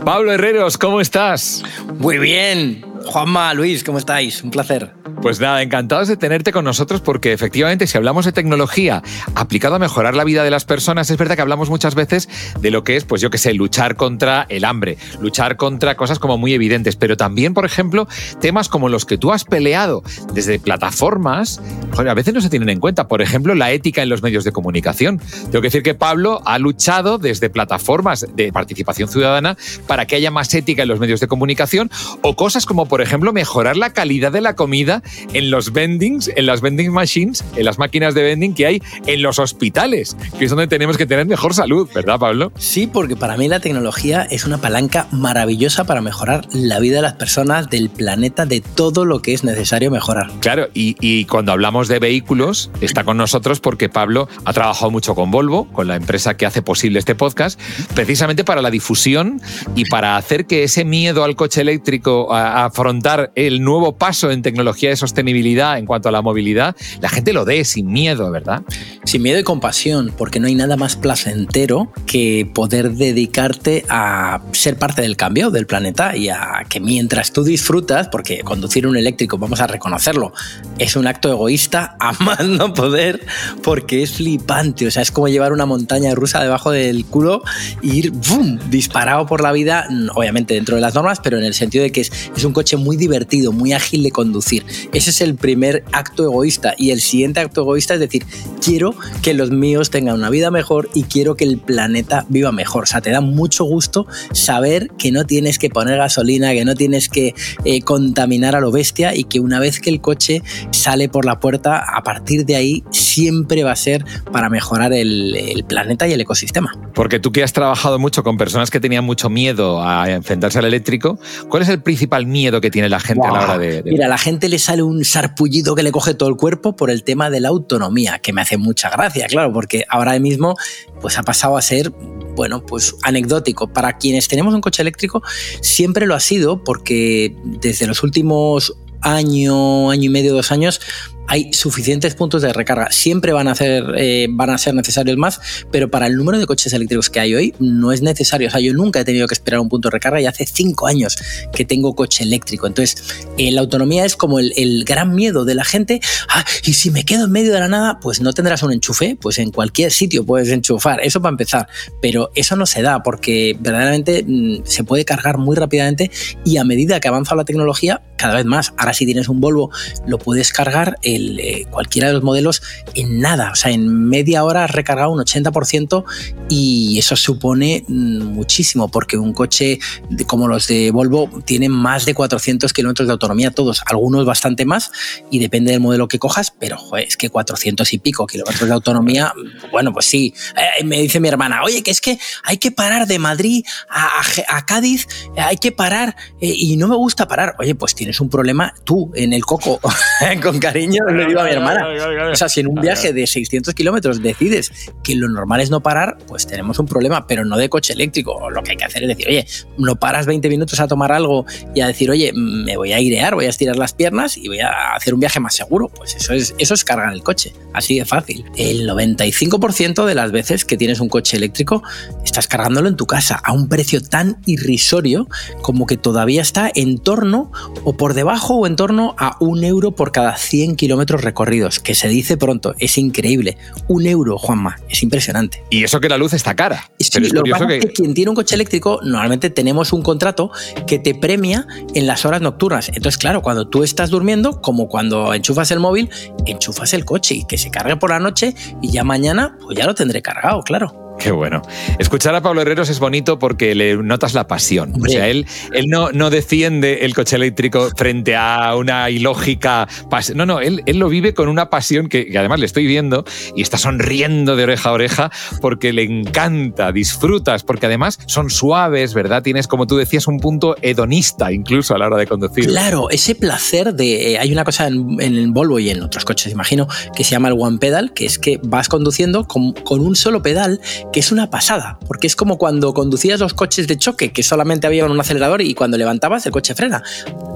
Pablo 0.04 0.30
Herreros, 0.30 0.78
¿cómo 0.78 1.00
estás? 1.00 1.64
Muy 1.98 2.18
bien. 2.18 2.84
Juanma, 3.06 3.54
Luis, 3.54 3.84
¿cómo 3.84 3.98
estáis? 3.98 4.42
Un 4.42 4.50
placer. 4.50 4.92
Pues 5.22 5.40
nada, 5.40 5.62
encantados 5.62 6.08
de 6.08 6.16
tenerte 6.16 6.52
con 6.52 6.64
nosotros 6.64 7.00
porque 7.00 7.32
efectivamente 7.32 7.86
si 7.86 7.96
hablamos 7.96 8.26
de 8.26 8.32
tecnología 8.32 9.02
aplicado 9.34 9.76
a 9.76 9.78
mejorar 9.78 10.14
la 10.14 10.24
vida 10.24 10.44
de 10.44 10.50
las 10.50 10.64
personas, 10.64 11.10
es 11.10 11.16
verdad 11.16 11.36
que 11.36 11.42
hablamos 11.42 11.70
muchas 11.70 11.94
veces 11.94 12.28
de 12.60 12.70
lo 12.70 12.84
que 12.84 12.96
es, 12.96 13.04
pues 13.04 13.22
yo 13.22 13.30
qué 13.30 13.38
sé, 13.38 13.54
luchar 13.54 13.96
contra 13.96 14.46
el 14.50 14.64
hambre, 14.64 14.98
luchar 15.20 15.56
contra 15.56 15.96
cosas 15.96 16.18
como 16.18 16.36
muy 16.36 16.52
evidentes, 16.52 16.96
pero 16.96 17.16
también, 17.16 17.54
por 17.54 17.64
ejemplo, 17.64 18.06
temas 18.40 18.68
como 18.68 18.88
los 18.88 19.06
que 19.06 19.16
tú 19.16 19.32
has 19.32 19.44
peleado 19.44 20.02
desde 20.34 20.58
plataformas, 20.58 21.62
a 21.96 22.14
veces 22.14 22.34
no 22.34 22.40
se 22.40 22.50
tienen 22.50 22.68
en 22.68 22.80
cuenta. 22.80 23.08
Por 23.08 23.22
ejemplo, 23.22 23.54
la 23.54 23.70
ética 23.72 24.02
en 24.02 24.08
los 24.08 24.22
medios 24.22 24.44
de 24.44 24.52
comunicación. 24.52 25.18
Tengo 25.18 25.62
que 25.62 25.68
decir 25.68 25.82
que 25.82 25.94
Pablo 25.94 26.42
ha 26.44 26.58
luchado 26.58 27.18
desde 27.18 27.50
plataformas 27.50 28.26
de 28.34 28.52
participación 28.52 29.08
ciudadana 29.08 29.56
para 29.86 30.06
que 30.06 30.16
haya 30.16 30.30
más 30.30 30.52
ética 30.54 30.82
en 30.82 30.88
los 30.88 31.00
medios 31.00 31.20
de 31.20 31.26
comunicación 31.26 31.90
o 32.22 32.36
cosas 32.36 32.66
como, 32.66 32.86
por 32.86 32.95
ejemplo, 33.00 33.32
mejorar 33.32 33.76
la 33.76 33.90
calidad 33.92 34.32
de 34.32 34.40
la 34.40 34.54
comida 34.54 35.02
en 35.32 35.50
los 35.50 35.72
vendings, 35.72 36.30
en 36.34 36.46
las 36.46 36.60
vending 36.60 36.92
machines, 36.92 37.44
en 37.56 37.64
las 37.64 37.78
máquinas 37.78 38.14
de 38.14 38.22
vending 38.22 38.54
que 38.54 38.66
hay 38.66 38.82
en 39.06 39.22
los 39.22 39.38
hospitales, 39.38 40.16
que 40.38 40.44
es 40.44 40.50
donde 40.50 40.66
tenemos 40.66 40.96
que 40.96 41.06
tener 41.06 41.26
mejor 41.26 41.54
salud, 41.54 41.88
¿verdad, 41.94 42.18
Pablo? 42.18 42.52
Sí, 42.58 42.86
porque 42.86 43.16
para 43.16 43.36
mí 43.36 43.48
la 43.48 43.60
tecnología 43.60 44.22
es 44.22 44.44
una 44.44 44.58
palanca 44.58 45.06
maravillosa 45.10 45.84
para 45.84 46.00
mejorar 46.00 46.46
la 46.52 46.78
vida 46.78 46.96
de 46.96 47.02
las 47.02 47.14
personas, 47.14 47.68
del 47.70 47.90
planeta, 47.90 48.46
de 48.46 48.60
todo 48.60 49.04
lo 49.04 49.22
que 49.22 49.34
es 49.34 49.44
necesario 49.44 49.90
mejorar. 49.90 50.30
Claro, 50.40 50.68
y, 50.74 50.96
y 51.00 51.24
cuando 51.26 51.52
hablamos 51.52 51.88
de 51.88 51.98
vehículos, 51.98 52.70
está 52.80 53.04
con 53.04 53.16
nosotros 53.16 53.60
porque 53.60 53.88
Pablo 53.88 54.28
ha 54.44 54.52
trabajado 54.52 54.90
mucho 54.90 55.14
con 55.14 55.30
Volvo, 55.30 55.66
con 55.72 55.88
la 55.88 55.96
empresa 55.96 56.36
que 56.36 56.46
hace 56.46 56.62
posible 56.62 56.98
este 56.98 57.14
podcast, 57.14 57.60
precisamente 57.94 58.44
para 58.44 58.62
la 58.62 58.70
difusión 58.70 59.40
y 59.74 59.84
para 59.86 60.16
hacer 60.16 60.46
que 60.46 60.64
ese 60.64 60.84
miedo 60.84 61.24
al 61.24 61.36
coche 61.36 61.60
eléctrico, 61.60 62.34
a 62.34 62.70
afrontar 62.86 63.32
el 63.34 63.64
nuevo 63.64 63.96
paso 63.98 64.30
en 64.30 64.42
tecnología 64.42 64.90
de 64.90 64.96
sostenibilidad 64.96 65.76
en 65.76 65.86
cuanto 65.86 66.08
a 66.08 66.12
la 66.12 66.22
movilidad, 66.22 66.76
la 67.00 67.08
gente 67.08 67.32
lo 67.32 67.44
dé 67.44 67.64
sin 67.64 67.90
miedo, 67.90 68.30
¿verdad? 68.30 68.62
Sin 69.04 69.22
miedo 69.22 69.40
y 69.40 69.42
compasión, 69.42 70.12
porque 70.16 70.38
no 70.38 70.46
hay 70.46 70.54
nada 70.54 70.76
más 70.76 70.94
placentero 70.94 71.90
que 72.06 72.48
poder 72.54 72.92
dedicarte 72.92 73.84
a 73.88 74.40
ser 74.52 74.78
parte 74.78 75.02
del 75.02 75.16
cambio 75.16 75.50
del 75.50 75.66
planeta 75.66 76.16
y 76.16 76.28
a 76.28 76.64
que 76.68 76.78
mientras 76.78 77.32
tú 77.32 77.42
disfrutas, 77.42 78.06
porque 78.06 78.42
conducir 78.44 78.86
un 78.86 78.96
eléctrico, 78.96 79.36
vamos 79.36 79.60
a 79.60 79.66
reconocerlo, 79.66 80.32
es 80.78 80.94
un 80.94 81.08
acto 81.08 81.28
egoísta 81.28 81.96
a 81.98 82.12
más 82.22 82.46
no 82.46 82.72
poder, 82.72 83.26
porque 83.64 84.04
es 84.04 84.12
flipante, 84.12 84.86
o 84.86 84.92
sea, 84.92 85.02
es 85.02 85.10
como 85.10 85.26
llevar 85.26 85.52
una 85.52 85.66
montaña 85.66 86.14
rusa 86.14 86.40
debajo 86.40 86.70
del 86.70 87.04
culo 87.04 87.42
e 87.82 87.88
ir 87.88 88.10
¡bum! 88.12 88.60
disparado 88.70 89.26
por 89.26 89.42
la 89.42 89.50
vida, 89.50 89.88
obviamente 90.14 90.54
dentro 90.54 90.76
de 90.76 90.82
las 90.82 90.94
normas, 90.94 91.18
pero 91.20 91.36
en 91.36 91.42
el 91.42 91.54
sentido 91.54 91.82
de 91.82 91.90
que 91.90 92.02
es 92.02 92.44
un 92.44 92.52
coche 92.52 92.75
muy 92.76 92.96
divertido, 92.96 93.52
muy 93.52 93.72
ágil 93.72 94.02
de 94.02 94.10
conducir. 94.10 94.64
Ese 94.92 95.10
es 95.10 95.20
el 95.20 95.34
primer 95.34 95.84
acto 95.92 96.24
egoísta. 96.24 96.74
Y 96.76 96.90
el 96.90 97.00
siguiente 97.00 97.40
acto 97.40 97.62
egoísta 97.62 97.94
es 97.94 98.00
decir, 98.00 98.24
quiero 98.62 98.94
que 99.22 99.34
los 99.34 99.50
míos 99.50 99.90
tengan 99.90 100.16
una 100.16 100.30
vida 100.30 100.50
mejor 100.50 100.88
y 100.94 101.04
quiero 101.04 101.36
que 101.36 101.44
el 101.44 101.58
planeta 101.58 102.26
viva 102.28 102.52
mejor. 102.52 102.84
O 102.84 102.86
sea, 102.86 103.00
te 103.00 103.10
da 103.10 103.20
mucho 103.20 103.64
gusto 103.64 104.06
saber 104.32 104.90
que 104.98 105.12
no 105.12 105.24
tienes 105.24 105.58
que 105.58 105.70
poner 105.70 105.98
gasolina, 105.98 106.52
que 106.52 106.64
no 106.64 106.74
tienes 106.74 107.08
que 107.08 107.34
eh, 107.64 107.80
contaminar 107.82 108.56
a 108.56 108.60
lo 108.60 108.70
bestia 108.70 109.14
y 109.14 109.24
que 109.24 109.40
una 109.40 109.60
vez 109.60 109.80
que 109.80 109.90
el 109.90 110.00
coche 110.00 110.42
sale 110.70 111.08
por 111.08 111.24
la 111.24 111.40
puerta, 111.40 111.78
a 111.78 112.02
partir 112.02 112.46
de 112.46 112.56
ahí 112.56 112.84
siempre 112.90 113.64
va 113.64 113.72
a 113.72 113.76
ser 113.76 114.04
para 114.32 114.48
mejorar 114.48 114.92
el, 114.92 115.34
el 115.34 115.64
planeta 115.64 116.06
y 116.06 116.12
el 116.12 116.20
ecosistema. 116.20 116.72
Porque 116.94 117.18
tú 117.18 117.32
que 117.32 117.42
has 117.42 117.52
trabajado 117.52 117.98
mucho 117.98 118.22
con 118.22 118.36
personas 118.36 118.70
que 118.70 118.80
tenían 118.80 119.04
mucho 119.04 119.28
miedo 119.30 119.82
a 119.82 120.10
enfrentarse 120.10 120.58
al 120.58 120.64
eléctrico, 120.64 121.18
¿cuál 121.48 121.62
es 121.62 121.68
el 121.68 121.82
principal 121.82 122.26
miedo 122.26 122.55
que 122.60 122.70
tiene 122.70 122.88
la 122.88 123.00
gente 123.00 123.26
a 123.26 123.32
la 123.32 123.40
hora 123.40 123.58
de, 123.58 123.82
de... 123.82 123.90
Mira, 123.90 124.06
a 124.06 124.08
la 124.08 124.18
gente 124.18 124.48
le 124.48 124.58
sale 124.58 124.82
un 124.82 125.04
sarpullido 125.04 125.74
que 125.74 125.82
le 125.82 125.92
coge 125.92 126.14
todo 126.14 126.28
el 126.28 126.36
cuerpo 126.36 126.76
por 126.76 126.90
el 126.90 127.04
tema 127.04 127.30
de 127.30 127.40
la 127.40 127.48
autonomía, 127.48 128.18
que 128.18 128.32
me 128.32 128.40
hace 128.40 128.56
mucha 128.56 128.90
gracia, 128.90 129.26
claro, 129.26 129.52
porque 129.52 129.84
ahora 129.88 130.18
mismo 130.18 130.56
pues 131.00 131.18
ha 131.18 131.22
pasado 131.22 131.56
a 131.56 131.62
ser 131.62 131.92
bueno, 132.36 132.64
pues 132.64 132.94
anecdótico. 133.02 133.68
Para 133.72 133.96
quienes 133.98 134.28
tenemos 134.28 134.54
un 134.54 134.60
coche 134.60 134.82
eléctrico, 134.82 135.22
siempre 135.60 136.06
lo 136.06 136.14
ha 136.14 136.20
sido 136.20 136.62
porque 136.62 137.34
desde 137.44 137.86
los 137.86 138.02
últimos 138.02 138.76
año, 139.00 139.90
año 139.90 140.04
y 140.04 140.08
medio, 140.08 140.34
dos 140.34 140.52
años, 140.52 140.80
hay 141.28 141.52
suficientes 141.52 142.14
puntos 142.14 142.42
de 142.42 142.52
recarga. 142.52 142.90
Siempre 142.90 143.32
van 143.32 143.48
a, 143.48 143.52
hacer, 143.52 143.84
eh, 143.96 144.26
van 144.30 144.50
a 144.50 144.58
ser 144.58 144.74
necesarios 144.74 145.16
más, 145.16 145.40
pero 145.70 145.90
para 145.90 146.06
el 146.06 146.16
número 146.16 146.38
de 146.38 146.46
coches 146.46 146.72
eléctricos 146.72 147.10
que 147.10 147.20
hay 147.20 147.34
hoy 147.34 147.54
no 147.58 147.92
es 147.92 148.02
necesario. 148.02 148.48
O 148.48 148.50
sea, 148.50 148.60
yo 148.60 148.72
nunca 148.72 149.00
he 149.00 149.04
tenido 149.04 149.26
que 149.26 149.34
esperar 149.34 149.60
un 149.60 149.68
punto 149.68 149.88
de 149.88 149.92
recarga 149.92 150.20
y 150.20 150.26
hace 150.26 150.46
cinco 150.46 150.86
años 150.86 151.16
que 151.52 151.64
tengo 151.64 151.94
coche 151.94 152.24
eléctrico. 152.24 152.66
Entonces, 152.66 153.02
eh, 153.38 153.50
la 153.50 153.60
autonomía 153.60 154.04
es 154.04 154.16
como 154.16 154.38
el, 154.38 154.84
gran 154.84 155.14
miedo 155.14 155.44
de 155.44 155.54
la 155.54 155.64
gente. 155.64 156.00
Ah, 156.28 156.44
y 156.64 156.74
si 156.74 156.90
me 156.90 157.04
quedo 157.04 157.24
en 157.24 157.32
medio 157.32 157.52
de 157.52 157.60
la 157.60 157.68
nada, 157.68 157.98
pues 158.00 158.20
no 158.20 158.32
tendrás 158.32 158.62
un 158.62 158.72
enchufe, 158.72 159.16
pues 159.20 159.38
en 159.38 159.50
cualquier 159.50 159.90
sitio 159.90 160.24
puedes 160.24 160.48
enchufar. 160.50 161.00
Eso 161.02 161.20
para 161.20 161.30
empezar. 161.30 161.68
Pero 162.00 162.30
eso 162.34 162.56
no 162.56 162.66
se 162.66 162.82
da 162.82 163.02
porque 163.02 163.56
verdaderamente 163.58 164.24
mmm, 164.26 164.64
se 164.64 164.84
puede 164.84 165.04
cargar 165.04 165.38
muy 165.38 165.56
rápidamente 165.56 166.10
y 166.44 166.58
a 166.58 166.64
medida 166.64 167.00
que 167.00 167.08
avanza 167.08 167.34
la 167.34 167.44
tecnología, 167.44 168.02
cada 168.16 168.34
vez 168.34 168.44
más. 168.44 168.72
Ahora 168.76 168.92
si 168.92 169.04
tienes 169.06 169.28
un 169.28 169.40
Volvo, 169.40 169.70
lo 170.06 170.18
puedes 170.18 170.52
cargar 170.52 170.98
eh, 171.16 171.66
cualquiera 171.70 172.08
de 172.08 172.14
los 172.14 172.22
modelos 172.22 172.62
en 172.94 173.20
nada. 173.20 173.50
O 173.52 173.56
sea, 173.56 173.72
en 173.72 174.08
media 174.08 174.44
hora 174.44 174.64
has 174.64 174.70
recargado 174.70 175.10
un 175.10 175.20
80% 175.20 176.04
y 176.48 176.98
eso 176.98 177.16
supone 177.16 177.84
mm, 177.86 178.22
muchísimo 178.22 178.88
porque 178.88 179.16
un 179.16 179.32
coche 179.32 179.78
como 180.26 180.48
los 180.48 180.68
de 180.68 180.90
Volvo 180.90 181.28
tienen 181.44 181.72
más 181.72 182.04
de 182.04 182.14
400 182.14 182.72
kilómetros 182.72 183.08
de 183.08 183.12
autonomía 183.12 183.50
todos, 183.50 183.82
algunos 183.86 184.24
bastante 184.24 184.64
más 184.64 184.90
y 185.30 185.38
depende 185.38 185.72
del 185.72 185.80
modelo 185.80 186.08
que 186.08 186.18
cojas, 186.18 186.52
pero 186.58 186.76
joder, 186.78 187.06
es 187.06 187.16
que 187.16 187.30
400 187.30 187.92
y 187.92 187.98
pico 187.98 188.26
kilómetros 188.26 188.68
de 188.68 188.74
autonomía, 188.74 189.32
bueno, 189.70 189.92
pues 189.92 190.06
sí. 190.06 190.34
Eh, 190.56 190.84
me 190.84 191.00
dice 191.00 191.20
mi 191.20 191.28
hermana, 191.28 191.62
oye, 191.64 191.82
que 191.82 191.90
es 191.90 192.00
que 192.00 192.18
hay 192.44 192.58
que 192.58 192.70
parar 192.70 193.06
de 193.06 193.18
Madrid 193.18 193.64
a 193.88 194.64
Cádiz, 194.66 195.06
hay 195.36 195.56
que 195.56 195.72
parar 195.72 196.16
eh, 196.40 196.52
y 196.56 196.76
no 196.76 196.88
me 196.88 196.96
gusta 196.96 197.28
parar. 197.28 197.54
Oye, 197.58 197.74
pues 197.74 197.94
tienes 197.94 198.20
un 198.20 198.28
problema 198.28 198.74
tú 198.84 199.10
en 199.14 199.32
el 199.32 199.44
coco, 199.44 199.80
con 200.42 200.58
cariño 200.58 201.02
le 201.12 201.26
digo 201.26 201.40
a 201.40 201.44
mi 201.44 201.50
hermana. 201.50 201.86
O 202.32 202.36
sea, 202.36 202.48
si 202.48 202.60
en 202.60 202.68
un 202.68 202.80
viaje 202.80 203.12
de 203.12 203.26
600 203.26 203.74
kilómetros 203.74 204.22
decides 204.22 204.72
que 205.02 205.14
lo 205.14 205.28
normal 205.28 205.60
es 205.60 205.70
no 205.70 205.82
parar, 205.82 206.18
pues 206.26 206.46
tenemos 206.46 206.78
un 206.78 206.86
problema, 206.86 207.26
pero 207.26 207.44
no 207.44 207.56
de 207.56 207.68
coche 207.68 207.92
eléctrico. 207.92 208.50
Lo 208.50 208.62
que 208.62 208.72
hay 208.72 208.76
que 208.76 208.84
hacer 208.84 209.02
es 209.02 209.08
decir, 209.08 209.28
oye, 209.28 209.46
no 209.78 209.96
paras 209.96 210.26
20 210.26 210.48
minutos 210.48 210.80
a 210.80 210.88
tomar 210.88 211.12
algo 211.12 211.46
y 211.74 211.80
a 211.80 211.86
decir, 211.86 212.10
oye, 212.10 212.32
me 212.34 212.76
voy 212.76 212.92
a 212.92 212.96
airear, 212.96 213.34
voy 213.34 213.46
a 213.46 213.50
estirar 213.50 213.76
las 213.76 213.92
piernas 213.92 214.36
y 214.36 214.48
voy 214.48 214.60
a 214.60 214.94
hacer 214.94 215.14
un 215.14 215.20
viaje 215.20 215.40
más 215.40 215.54
seguro. 215.54 215.88
Pues 215.88 216.16
eso 216.16 216.32
es, 216.32 216.54
eso 216.58 216.74
es 216.74 216.84
cargar 216.84 217.12
el 217.12 217.22
coche, 217.22 217.52
así 217.72 217.98
de 217.98 218.04
fácil. 218.04 218.44
El 218.56 218.88
95% 218.88 220.04
de 220.04 220.14
las 220.14 220.32
veces 220.32 220.64
que 220.64 220.76
tienes 220.76 221.00
un 221.00 221.08
coche 221.08 221.36
eléctrico, 221.36 221.82
estás 222.24 222.48
cargándolo 222.48 222.88
en 222.88 222.96
tu 222.96 223.06
casa 223.06 223.40
a 223.42 223.52
un 223.52 223.68
precio 223.68 224.00
tan 224.00 224.38
irrisorio 224.46 225.28
como 225.62 225.86
que 225.86 225.96
todavía 225.96 226.42
está 226.42 226.70
en 226.74 226.98
torno 226.98 227.52
o 227.84 227.96
por 227.96 228.14
debajo 228.14 228.56
o 228.56 228.66
en 228.66 228.76
torno 228.76 229.14
a 229.18 229.36
un 229.40 229.64
euro 229.64 229.92
por 229.92 230.12
cada 230.12 230.36
100 230.36 230.76
kilómetros 230.76 230.95
kilómetros 230.96 231.22
recorridos, 231.22 231.78
que 231.78 231.94
se 231.94 232.08
dice 232.08 232.38
pronto, 232.38 232.74
es 232.78 232.96
increíble. 232.96 233.58
Un 233.86 234.06
euro, 234.06 234.38
Juanma, 234.38 234.78
es 234.88 235.02
impresionante. 235.02 235.62
Y 235.68 235.84
eso 235.84 236.00
que 236.00 236.08
la 236.08 236.16
luz 236.16 236.32
está 236.32 236.56
cara. 236.56 236.90
Sí, 236.98 237.10
Pero 237.12 237.26
es 237.26 237.34
lo 237.34 237.42
que 237.42 237.50
curioso 237.50 237.64
pasa 237.64 237.68
que... 237.68 237.78
es 237.78 237.84
que 237.84 237.92
quien 237.92 238.14
tiene 238.14 238.30
un 238.30 238.34
coche 238.34 238.54
eléctrico, 238.54 239.00
normalmente 239.02 239.50
tenemos 239.50 239.92
un 239.92 240.00
contrato 240.00 240.50
que 240.86 240.98
te 240.98 241.14
premia 241.14 241.66
en 241.94 242.06
las 242.06 242.24
horas 242.24 242.40
nocturnas. 242.40 242.88
Entonces, 242.88 243.18
claro, 243.18 243.42
cuando 243.42 243.68
tú 243.68 243.84
estás 243.84 244.08
durmiendo, 244.08 244.62
como 244.62 244.88
cuando 244.88 245.34
enchufas 245.34 245.70
el 245.70 245.80
móvil, 245.80 246.08
enchufas 246.46 246.94
el 246.94 247.04
coche 247.04 247.34
y 247.34 247.44
que 247.44 247.58
se 247.58 247.70
cargue 247.70 247.96
por 247.96 248.08
la 248.08 248.18
noche 248.18 248.54
y 248.80 248.90
ya 248.90 249.04
mañana, 249.04 249.58
pues 249.60 249.76
ya 249.76 249.84
lo 249.84 249.94
tendré 249.94 250.22
cargado, 250.22 250.62
claro. 250.62 251.05
Qué 251.18 251.30
bueno. 251.30 251.62
Escuchar 251.98 252.34
a 252.34 252.40
Pablo 252.42 252.60
Herreros 252.60 252.88
es 252.88 252.98
bonito 253.00 253.38
porque 253.38 253.74
le 253.74 253.96
notas 253.96 254.34
la 254.34 254.46
pasión. 254.46 254.94
Hombre. 254.94 255.10
O 255.10 255.14
sea, 255.14 255.28
él, 255.28 255.46
él 255.72 255.86
no, 255.88 256.12
no 256.12 256.30
defiende 256.30 257.04
el 257.04 257.14
coche 257.14 257.36
eléctrico 257.36 257.90
frente 257.96 258.36
a 258.36 258.74
una 258.76 259.10
ilógica 259.10 259.88
pasión. 260.10 260.38
No, 260.38 260.46
no, 260.46 260.60
él, 260.60 260.82
él 260.86 260.98
lo 260.98 261.08
vive 261.08 261.34
con 261.34 261.48
una 261.48 261.70
pasión 261.70 262.08
que, 262.08 262.26
que 262.26 262.38
además 262.38 262.60
le 262.60 262.66
estoy 262.66 262.86
viendo 262.86 263.24
y 263.54 263.62
está 263.62 263.78
sonriendo 263.78 264.56
de 264.56 264.64
oreja 264.64 264.90
a 264.90 264.92
oreja 264.92 265.30
porque 265.60 265.92
le 265.92 266.02
encanta, 266.02 266.92
disfrutas, 266.92 267.62
porque 267.62 267.86
además 267.86 268.18
son 268.26 268.50
suaves, 268.50 269.14
¿verdad? 269.14 269.42
Tienes, 269.42 269.66
como 269.66 269.86
tú 269.86 269.96
decías, 269.96 270.26
un 270.26 270.38
punto 270.38 270.76
hedonista 270.82 271.52
incluso 271.52 271.94
a 271.94 271.98
la 271.98 272.06
hora 272.06 272.18
de 272.18 272.26
conducir. 272.26 272.66
Claro, 272.66 273.10
ese 273.10 273.34
placer 273.34 273.94
de. 273.94 274.32
eh, 274.32 274.38
hay 274.38 274.52
una 274.52 274.64
cosa 274.64 274.86
en, 274.86 275.20
en 275.20 275.34
el 275.34 275.50
Volvo 275.50 275.78
y 275.78 275.90
en 275.90 276.02
otros 276.02 276.24
coches, 276.24 276.52
imagino, 276.52 276.86
que 277.14 277.24
se 277.24 277.30
llama 277.30 277.48
el 277.48 277.54
One 277.58 277.78
Pedal, 277.78 278.12
que 278.12 278.26
es 278.26 278.38
que 278.38 278.60
vas 278.62 278.88
conduciendo 278.88 279.46
con, 279.46 279.72
con 279.72 280.00
un 280.00 280.16
solo 280.16 280.42
pedal, 280.42 280.80
que 281.12 281.20
es 281.20 281.32
una 281.32 281.48
pasada, 281.50 281.98
porque 282.06 282.26
es 282.26 282.36
como 282.36 282.58
cuando 282.58 282.92
conducías 282.92 283.40
los 283.40 283.54
coches 283.54 283.86
de 283.86 283.96
choque, 283.96 284.32
que 284.32 284.42
solamente 284.42 284.86
había 284.86 285.04
un 285.06 285.18
acelerador 285.18 285.62
y 285.62 285.74
cuando 285.74 285.96
levantabas 285.96 286.44
el 286.46 286.52
coche 286.52 286.74
frena. 286.74 287.02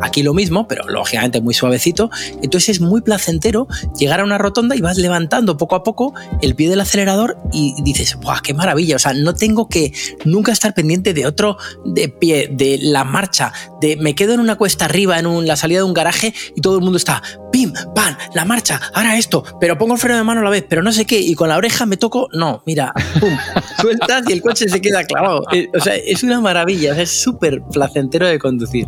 Aquí 0.03 0.23
lo 0.23 0.33
mismo, 0.35 0.67
pero 0.67 0.89
lógicamente 0.89 1.41
muy 1.41 1.53
suavecito. 1.55 2.11
Entonces 2.43 2.71
es 2.71 2.81
muy 2.81 3.03
placentero 3.03 3.67
llegar 3.99 4.21
a 4.21 4.25
una 4.25 4.39
rotonda 4.39 4.77
y 4.77 4.81
vas 4.81 4.97
levantando 4.97 5.57
poco 5.57 5.75
a 5.77 5.83
poco 5.83 6.15
el 6.41 6.55
pie 6.55 6.71
del 6.71 6.81
acelerador 6.81 7.37
y 7.53 7.75
dices, 7.83 8.17
¡guau, 8.17 8.41
qué 8.43 8.55
maravilla! 8.55 8.97
O 8.97 8.99
sea, 8.99 9.13
no 9.13 9.35
tengo 9.35 9.69
que 9.69 9.93
nunca 10.25 10.53
estar 10.53 10.73
pendiente 10.73 11.13
de 11.13 11.27
otro 11.27 11.59
de 11.85 12.09
pie, 12.09 12.49
de 12.51 12.79
la 12.81 13.05
marcha, 13.05 13.53
de 13.81 13.97
me 13.97 14.15
quedo 14.15 14.33
en 14.35 14.41
una 14.41 14.57
cuesta 14.57 14.87
arriba, 14.87 15.19
en 15.19 15.27
un- 15.27 15.47
la 15.47 15.57
salida 15.57 15.81
de 15.81 15.85
un 15.85 15.95
garaje 15.95 16.33
y 16.57 16.61
todo 16.61 16.77
el 16.77 16.83
mundo 16.83 16.97
está, 16.97 17.23
pim, 17.53 17.73
pam, 17.95 18.17
la 18.35 18.45
marcha, 18.45 18.81
ahora 18.95 19.17
esto, 19.19 19.43
pero 19.61 19.77
pongo 19.79 19.95
el 19.95 20.01
freno 20.01 20.19
de 20.19 20.25
mano 20.25 20.41
a 20.41 20.45
la 20.45 20.51
vez, 20.51 20.65
pero 20.69 20.83
no 20.83 20.93
sé 20.93 21.05
qué, 21.05 21.19
y 21.21 21.35
con 21.35 21.49
la 21.49 21.57
oreja 21.57 21.87
me 21.87 21.97
toco, 21.97 22.29
no, 22.33 22.63
mira, 22.67 22.93
pum, 23.19 23.31
sueltas 23.81 24.25
y 24.29 24.33
el 24.33 24.43
coche 24.43 24.69
se 24.69 24.81
queda 24.81 25.05
clavado. 25.05 25.43
Eh, 25.53 25.69
O 25.75 25.81
sea, 25.81 25.95
es 25.97 26.23
una 26.23 26.41
maravilla, 26.41 26.93
o 26.93 26.95
sea, 26.95 27.05
es 27.05 27.11
súper 27.23 27.63
placentero 27.73 28.27
de 28.27 28.39
conducir. 28.39 28.87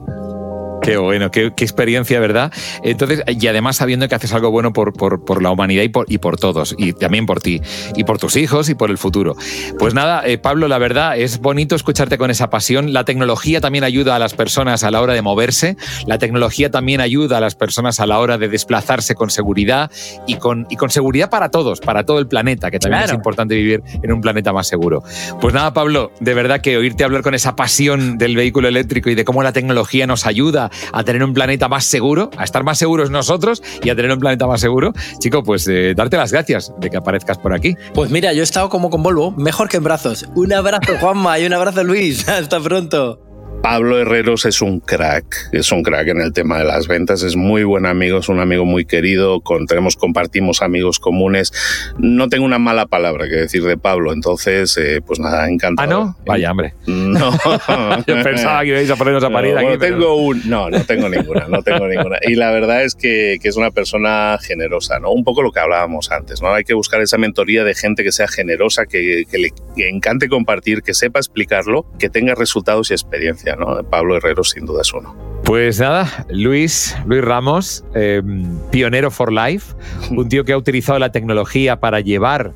Qué 0.83 0.97
bueno, 0.97 1.31
qué, 1.31 1.53
qué 1.57 1.64
experiencia, 1.64 2.18
¿verdad? 2.18 2.53
Entonces, 2.83 3.23
y 3.29 3.47
además 3.47 3.77
sabiendo 3.77 4.09
que 4.09 4.14
haces 4.16 4.33
algo 4.33 4.51
bueno 4.51 4.73
por, 4.73 4.92
por- 4.92 5.25
por 5.25 5.40
la 5.42 5.51
humanidad 5.51 5.83
y 5.85 5.88
por, 5.88 6.07
y 6.11 6.18
por 6.18 6.38
todos, 6.38 6.75
y 6.77 6.92
también 6.92 7.25
por 7.25 7.40
ti, 7.40 7.61
y 7.95 8.03
por 8.05 8.18
tus 8.18 8.35
hijos 8.37 8.68
y 8.68 8.75
por 8.75 8.90
el 8.90 8.99
futuro. 8.99 9.37
Pues 9.79 9.95
nada, 9.95 10.27
eh, 10.27 10.38
Pablo, 10.38 10.66
la 10.66 10.79
verdad 10.79 11.16
es 11.16 11.38
bonito 11.40 11.77
escucharte 11.77 12.18
con 12.18 12.31
esa 12.31 12.51
pasión. 12.51 12.92
La 12.92 13.05
tecnología 13.05 13.61
también 13.61 13.85
ayuda 13.85 14.16
a 14.16 14.18
las 14.18 14.35
personas 14.35 14.83
a 14.83 14.90
la 14.90 15.01
hora 15.01 15.14
de 15.14 15.23
moverse, 15.23 15.77
la 16.07 16.18
tecnología 16.18 16.71
también 16.71 17.01
ayuda 17.01 17.38
a 17.38 17.40
las 17.40 17.55
personas 17.55 18.01
a 18.01 18.07
la 18.07 18.18
hora 18.18 18.37
de 18.37 18.49
desplazarse 18.49 19.14
con 19.14 19.31
seguridad 19.31 19.88
y 20.27 20.35
con, 20.37 20.66
y 20.68 20.75
con 20.77 20.90
seguridad 20.90 21.31
para 21.31 21.51
todos, 21.51 21.79
para 21.81 22.05
todo 22.05 22.18
el 22.18 22.27
planeta, 22.27 22.71
que 22.73 22.81
también 22.81 23.03
Claro. 23.03 23.12
es 23.12 23.16
importante 23.16 23.55
vivir 23.55 23.83
en 24.03 24.12
un 24.12 24.21
planeta 24.21 24.53
más 24.53 24.66
seguro. 24.66 25.05
Pues 25.40 25.55
nada, 25.55 25.73
Pablo, 25.73 26.11
de 26.18 26.35
verdad 26.35 26.61
que 26.61 26.77
oírte 26.77 27.05
hablar 27.05 27.23
con 27.23 27.35
esa 27.35 27.55
pasión 27.55 28.18
del 28.18 28.35
vehículo 28.35 28.66
eléctrico 28.66 29.11
y 29.11 29.14
de 29.14 29.25
cómo 29.25 29.42
la 29.45 29.53
tecnología 29.53 30.09
nos 30.09 30.27
ayuda 30.27 30.71
a 30.93 31.05
tener 31.05 31.23
un 31.23 31.35
planeta 31.35 31.69
más 31.69 31.85
seguro, 31.85 32.31
a 32.37 32.45
estar 32.45 32.65
más 32.65 32.79
seguros 32.79 33.11
nosotros 33.11 33.63
y 33.83 33.91
a 33.91 33.97
tener 33.97 34.13
un 34.13 34.21
planeta 34.21 34.47
más 34.47 34.61
seguro, 34.61 34.93
chico, 35.19 35.43
pues 35.43 35.67
eh, 35.69 35.95
darte 35.97 36.17
las 36.17 36.33
gracias 36.33 36.73
de 36.79 36.91
que 36.91 36.97
aparezcas 36.97 37.39
por 37.39 37.53
aquí. 37.53 37.77
Pues 37.95 38.11
mira, 38.11 38.33
yo 38.33 38.41
he 38.41 38.45
estado 38.45 38.69
como 38.69 38.91
con 38.91 39.03
Volvo, 39.03 39.33
mejor 39.33 39.69
que 39.69 39.77
en 39.77 39.85
brazos. 39.85 40.27
Un 40.35 40.53
abrazo, 40.53 40.93
Juanma, 41.01 41.39
y 41.39 41.47
un 41.47 41.53
abrazo, 41.53 41.85
Luis. 41.85 42.29
Hasta 42.29 42.61
pronto. 42.61 43.32
Pablo 43.62 43.96
Herreros 43.98 44.44
es 44.44 44.61
un 44.61 44.81
crack, 44.81 45.51
es 45.53 45.70
un 45.70 45.85
crack 45.85 46.09
en 46.09 46.20
el 46.20 46.33
tema 46.33 46.59
de 46.59 46.64
las 46.64 46.88
ventas, 46.88 47.22
es 47.22 47.37
muy 47.37 47.62
buen 47.62 47.87
amigo, 47.87 48.18
es 48.18 48.29
un 48.29 48.40
amigo 48.40 48.64
muy 48.64 48.85
querido, 48.85 49.40
con, 49.40 49.66
tenemos, 49.66 49.94
compartimos 49.94 50.62
amigos 50.62 50.98
comunes. 50.98 51.53
No 51.96 52.29
tengo 52.29 52.44
una 52.44 52.59
mala 52.59 52.87
palabra 52.87 53.27
que 53.29 53.37
decir 53.37 53.62
de 53.62 53.79
Pablo, 53.79 54.12
entonces, 54.12 54.77
eh, 54.79 55.01
pues 55.07 55.20
nada, 55.20 55.44
Ah, 55.44 55.48
encantado. 55.48 55.88
no, 55.88 56.16
vaya, 56.27 56.51
hombre. 56.51 56.75
No. 56.87 57.31
Yo 58.07 58.22
pensaba 58.25 58.62
que 58.62 58.68
ibais 58.70 58.90
a 58.90 58.96
ponernos 58.96 59.22
a 59.22 59.31
parir 59.31 59.53
No, 59.53 59.59
aquí. 59.59 59.64
bueno, 59.66 59.79
pero- 59.81 59.96
tengo 59.96 60.14
un, 60.16 60.42
no, 60.51 60.68
no 60.68 60.85
tengo 60.85 61.09
ninguna, 61.09 61.46
no 61.48 61.62
tengo 61.62 61.87
ninguna. 61.87 62.18
Y 62.22 62.35
la 62.35 62.51
verdad 62.51 62.83
es 62.83 62.96
que, 62.96 63.38
que 63.40 63.48
es 63.48 63.57
una 63.57 63.70
persona 63.70 64.38
generosa, 64.42 64.98
¿no? 64.98 65.12
Un 65.12 65.22
poco 65.22 65.40
lo 65.40 65.53
que 65.53 65.61
hablábamos 65.61 66.11
antes, 66.11 66.42
¿no? 66.42 66.53
Hay 66.53 66.64
que 66.64 66.75
buscar 66.75 67.01
esa 67.01 67.16
mentoría 67.16 67.62
de 67.62 67.75
gente 67.77 68.03
que 68.03 68.11
sea 68.11 68.27
generosa, 68.27 68.87
que, 68.87 69.22
que 69.31 69.38
le 69.38 69.51
que 69.77 69.88
encante 69.88 70.29
compartir, 70.29 70.83
que 70.83 70.94
sepa 70.94 71.20
explicarlo, 71.20 71.87
que 72.01 72.11
tenga 72.11 72.35
resultados 72.35 72.90
y 72.90 72.94
experiencia, 72.94 73.52
¿no? 73.57 73.83
Pablo 73.85 74.17
Herrero 74.17 74.45
sin 74.45 74.67
duda 74.67 74.83
es 74.83 74.93
uno. 74.93 75.15
Pues 75.45 75.81
nada, 75.81 76.27
Luis, 76.29 76.97
Luis 77.05 77.23
Ramos, 77.23 77.85
eh, 77.95 78.23
pionero 78.71 79.11
for 79.11 79.33
life, 79.33 79.75
un 80.11 80.29
tío 80.29 80.45
que 80.45 80.53
ha 80.53 80.57
utilizado 80.57 80.99
la 80.99 81.12
tecnología 81.12 81.81
para 81.81 82.01
llevar. 82.01 82.53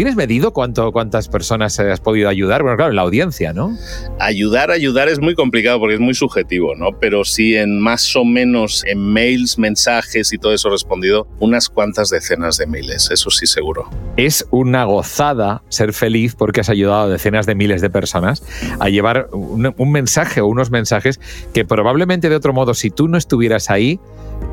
¿Tienes 0.00 0.16
medido 0.16 0.54
cuánto, 0.54 0.92
cuántas 0.92 1.28
personas 1.28 1.78
has 1.78 2.00
podido 2.00 2.30
ayudar? 2.30 2.62
Bueno, 2.62 2.78
claro, 2.78 2.92
en 2.92 2.96
la 2.96 3.02
audiencia, 3.02 3.52
¿no? 3.52 3.76
Ayudar, 4.18 4.70
ayudar 4.70 5.10
es 5.10 5.20
muy 5.20 5.34
complicado 5.34 5.78
porque 5.78 5.96
es 5.96 6.00
muy 6.00 6.14
subjetivo, 6.14 6.74
¿no? 6.74 6.98
Pero 6.98 7.22
sí 7.22 7.54
en 7.54 7.78
más 7.78 8.16
o 8.16 8.24
menos 8.24 8.82
en 8.86 8.98
mails, 8.98 9.58
mensajes 9.58 10.32
y 10.32 10.38
todo 10.38 10.54
eso 10.54 10.70
respondido, 10.70 11.28
unas 11.38 11.68
cuantas 11.68 12.08
decenas 12.08 12.56
de 12.56 12.66
miles, 12.66 13.10
eso 13.10 13.28
sí 13.28 13.46
seguro. 13.46 13.90
Es 14.16 14.46
una 14.50 14.84
gozada 14.84 15.62
ser 15.68 15.92
feliz 15.92 16.34
porque 16.34 16.60
has 16.60 16.70
ayudado 16.70 17.02
a 17.02 17.08
decenas 17.08 17.44
de 17.44 17.54
miles 17.54 17.82
de 17.82 17.90
personas 17.90 18.42
a 18.78 18.88
llevar 18.88 19.28
un, 19.32 19.74
un 19.76 19.92
mensaje 19.92 20.40
o 20.40 20.46
unos 20.46 20.70
mensajes 20.70 21.20
que 21.52 21.66
probablemente 21.66 22.30
de 22.30 22.36
otro 22.36 22.54
modo, 22.54 22.72
si 22.72 22.88
tú 22.88 23.06
no 23.06 23.18
estuvieras 23.18 23.68
ahí, 23.68 24.00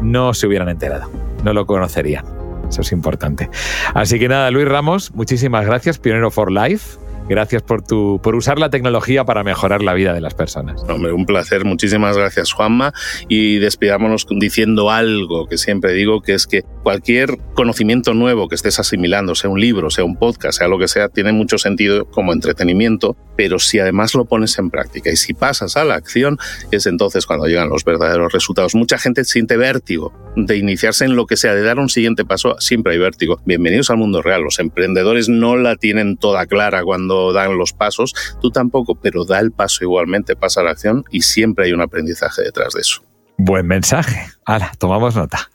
no 0.01 0.33
se 0.33 0.45
hubieran 0.45 0.67
enterado, 0.67 1.09
no 1.45 1.53
lo 1.53 1.65
conocerían. 1.65 2.36
Eso 2.69 2.81
es 2.81 2.91
importante. 2.91 3.49
Así 3.93 4.19
que 4.19 4.27
nada, 4.27 4.51
Luis 4.51 4.67
Ramos, 4.67 5.11
muchísimas 5.13 5.65
gracias, 5.65 5.97
Pionero 5.99 6.31
for 6.31 6.51
Life. 6.51 6.97
Gracias 7.29 7.61
por, 7.61 7.81
tu, 7.81 8.21
por 8.23 8.35
usar 8.35 8.57
la 8.57 8.69
tecnología 8.69 9.25
para 9.25 9.43
mejorar 9.43 9.81
la 9.83 9.93
vida 9.93 10.13
de 10.13 10.21
las 10.21 10.33
personas. 10.33 10.81
Hombre, 10.87 11.11
un 11.11 11.25
placer. 11.25 11.65
Muchísimas 11.65 12.15
gracias, 12.15 12.53
Juanma. 12.53 12.93
Y 13.27 13.57
despidámonos 13.57 14.25
diciendo 14.29 14.89
algo 14.89 15.45
que 15.47 15.57
siempre 15.57 15.91
digo, 15.91 16.21
que 16.21 16.33
es 16.33 16.47
que 16.47 16.63
cualquier 16.83 17.37
conocimiento 17.53 18.13
nuevo 18.13 18.47
que 18.47 18.55
estés 18.55 18.79
asimilando, 18.79 19.35
sea 19.35 19.49
un 19.49 19.59
libro, 19.59 19.89
sea 19.89 20.05
un 20.05 20.15
podcast, 20.15 20.59
sea 20.59 20.69
lo 20.69 20.79
que 20.79 20.87
sea, 20.87 21.09
tiene 21.09 21.33
mucho 21.33 21.57
sentido 21.57 22.05
como 22.05 22.31
entretenimiento, 22.31 23.17
pero 23.35 23.59
si 23.59 23.79
además 23.79 24.15
lo 24.15 24.23
pones 24.23 24.57
en 24.57 24.69
práctica 24.69 25.11
y 25.11 25.17
si 25.17 25.33
pasas 25.33 25.75
a 25.75 25.83
la 25.83 25.95
acción, 25.95 26.37
es 26.71 26.85
entonces 26.85 27.25
cuando 27.25 27.47
llegan 27.47 27.67
los 27.67 27.83
verdaderos 27.83 28.31
resultados. 28.31 28.73
Mucha 28.73 28.97
gente 28.97 29.25
siente 29.25 29.57
vértigo 29.57 30.13
de 30.45 30.57
iniciarse 30.57 31.03
en 31.05 31.15
lo 31.15 31.25
que 31.25 31.35
sea, 31.35 31.55
de 31.55 31.63
dar 31.63 31.79
un 31.79 31.89
siguiente 31.89 32.23
paso, 32.23 32.55
siempre 32.59 32.93
hay 32.93 32.99
vértigo. 32.99 33.41
Bienvenidos 33.45 33.89
al 33.89 33.97
mundo 33.97 34.21
real. 34.21 34.43
Los 34.43 34.59
emprendedores 34.59 35.29
no 35.29 35.57
la 35.57 35.75
tienen 35.75 36.17
toda 36.17 36.45
clara 36.45 36.83
cuando 36.83 37.33
dan 37.33 37.57
los 37.57 37.73
pasos, 37.73 38.13
tú 38.39 38.51
tampoco, 38.51 38.95
pero 38.95 39.25
da 39.25 39.39
el 39.39 39.51
paso 39.51 39.83
igualmente, 39.83 40.35
pasa 40.35 40.61
a 40.61 40.63
la 40.63 40.71
acción 40.71 41.03
y 41.11 41.21
siempre 41.21 41.65
hay 41.65 41.73
un 41.73 41.81
aprendizaje 41.81 42.43
detrás 42.43 42.73
de 42.73 42.81
eso. 42.81 43.03
Buen 43.37 43.67
mensaje. 43.67 44.31
Ahora, 44.45 44.71
tomamos 44.77 45.15
nota. 45.15 45.49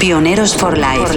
Pioneros 0.00 0.56
for 0.56 0.76
Life. 0.76 1.14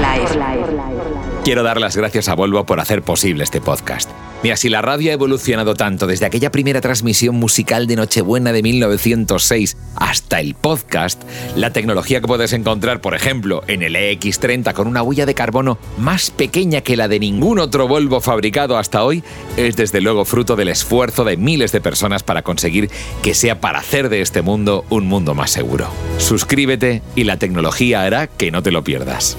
Quiero 1.46 1.62
dar 1.62 1.80
las 1.80 1.96
gracias 1.96 2.28
a 2.28 2.34
Volvo 2.34 2.66
por 2.66 2.80
hacer 2.80 3.04
posible 3.04 3.44
este 3.44 3.62
podcast. 3.62 4.10
Mira, 4.42 4.58
si 4.58 4.68
la 4.68 4.82
radio 4.82 5.12
ha 5.12 5.14
evolucionado 5.14 5.76
tanto 5.76 6.08
desde 6.08 6.26
aquella 6.26 6.52
primera 6.52 6.82
transmisión 6.82 7.36
musical 7.36 7.86
de 7.86 7.96
Nochebuena 7.96 8.52
de 8.52 8.64
1906 8.64 9.78
hasta 9.96 10.40
el 10.40 10.56
podcast, 10.56 11.22
la 11.56 11.72
tecnología 11.72 12.20
que 12.20 12.26
puedes 12.26 12.52
encontrar, 12.52 13.00
por 13.00 13.14
ejemplo, 13.14 13.64
en 13.68 13.84
el 13.84 13.96
EX30 13.96 14.74
con 14.74 14.88
una 14.88 15.04
huella 15.04 15.28
de 15.28 15.36
carbono 15.36 15.78
más 16.00 16.32
pequeña 16.32 16.82
que 16.82 16.98
la 16.98 17.08
de 17.08 17.20
ningún 17.20 17.60
otro 17.60 17.88
Volvo 17.88 18.22
fabricado 18.22 18.80
hasta 18.80 19.04
hoy, 19.04 19.24
es 19.56 19.76
desde 19.76 20.02
luego 20.02 20.26
fruto 20.26 20.56
del 20.56 20.70
esfuerzo 20.70 21.26
de 21.26 21.38
miles 21.38 21.72
de 21.72 21.80
personas 21.80 22.24
para 22.24 22.42
conseguir 22.42 22.90
que 23.22 23.36
sea 23.36 23.62
para 23.62 23.78
hacer 23.78 24.10
de 24.10 24.22
este 24.22 24.42
mundo 24.42 24.84
un 24.90 25.06
mundo 25.06 25.36
más 25.36 25.52
seguro. 25.52 25.90
Suscríbete 26.18 27.04
y 27.16 27.26
la 27.26 27.38
tecnología 27.38 28.02
hará 28.02 28.26
que 28.26 28.50
no 28.50 28.64
te 28.64 28.72
lo 28.72 28.84
pierdas. 28.84 29.38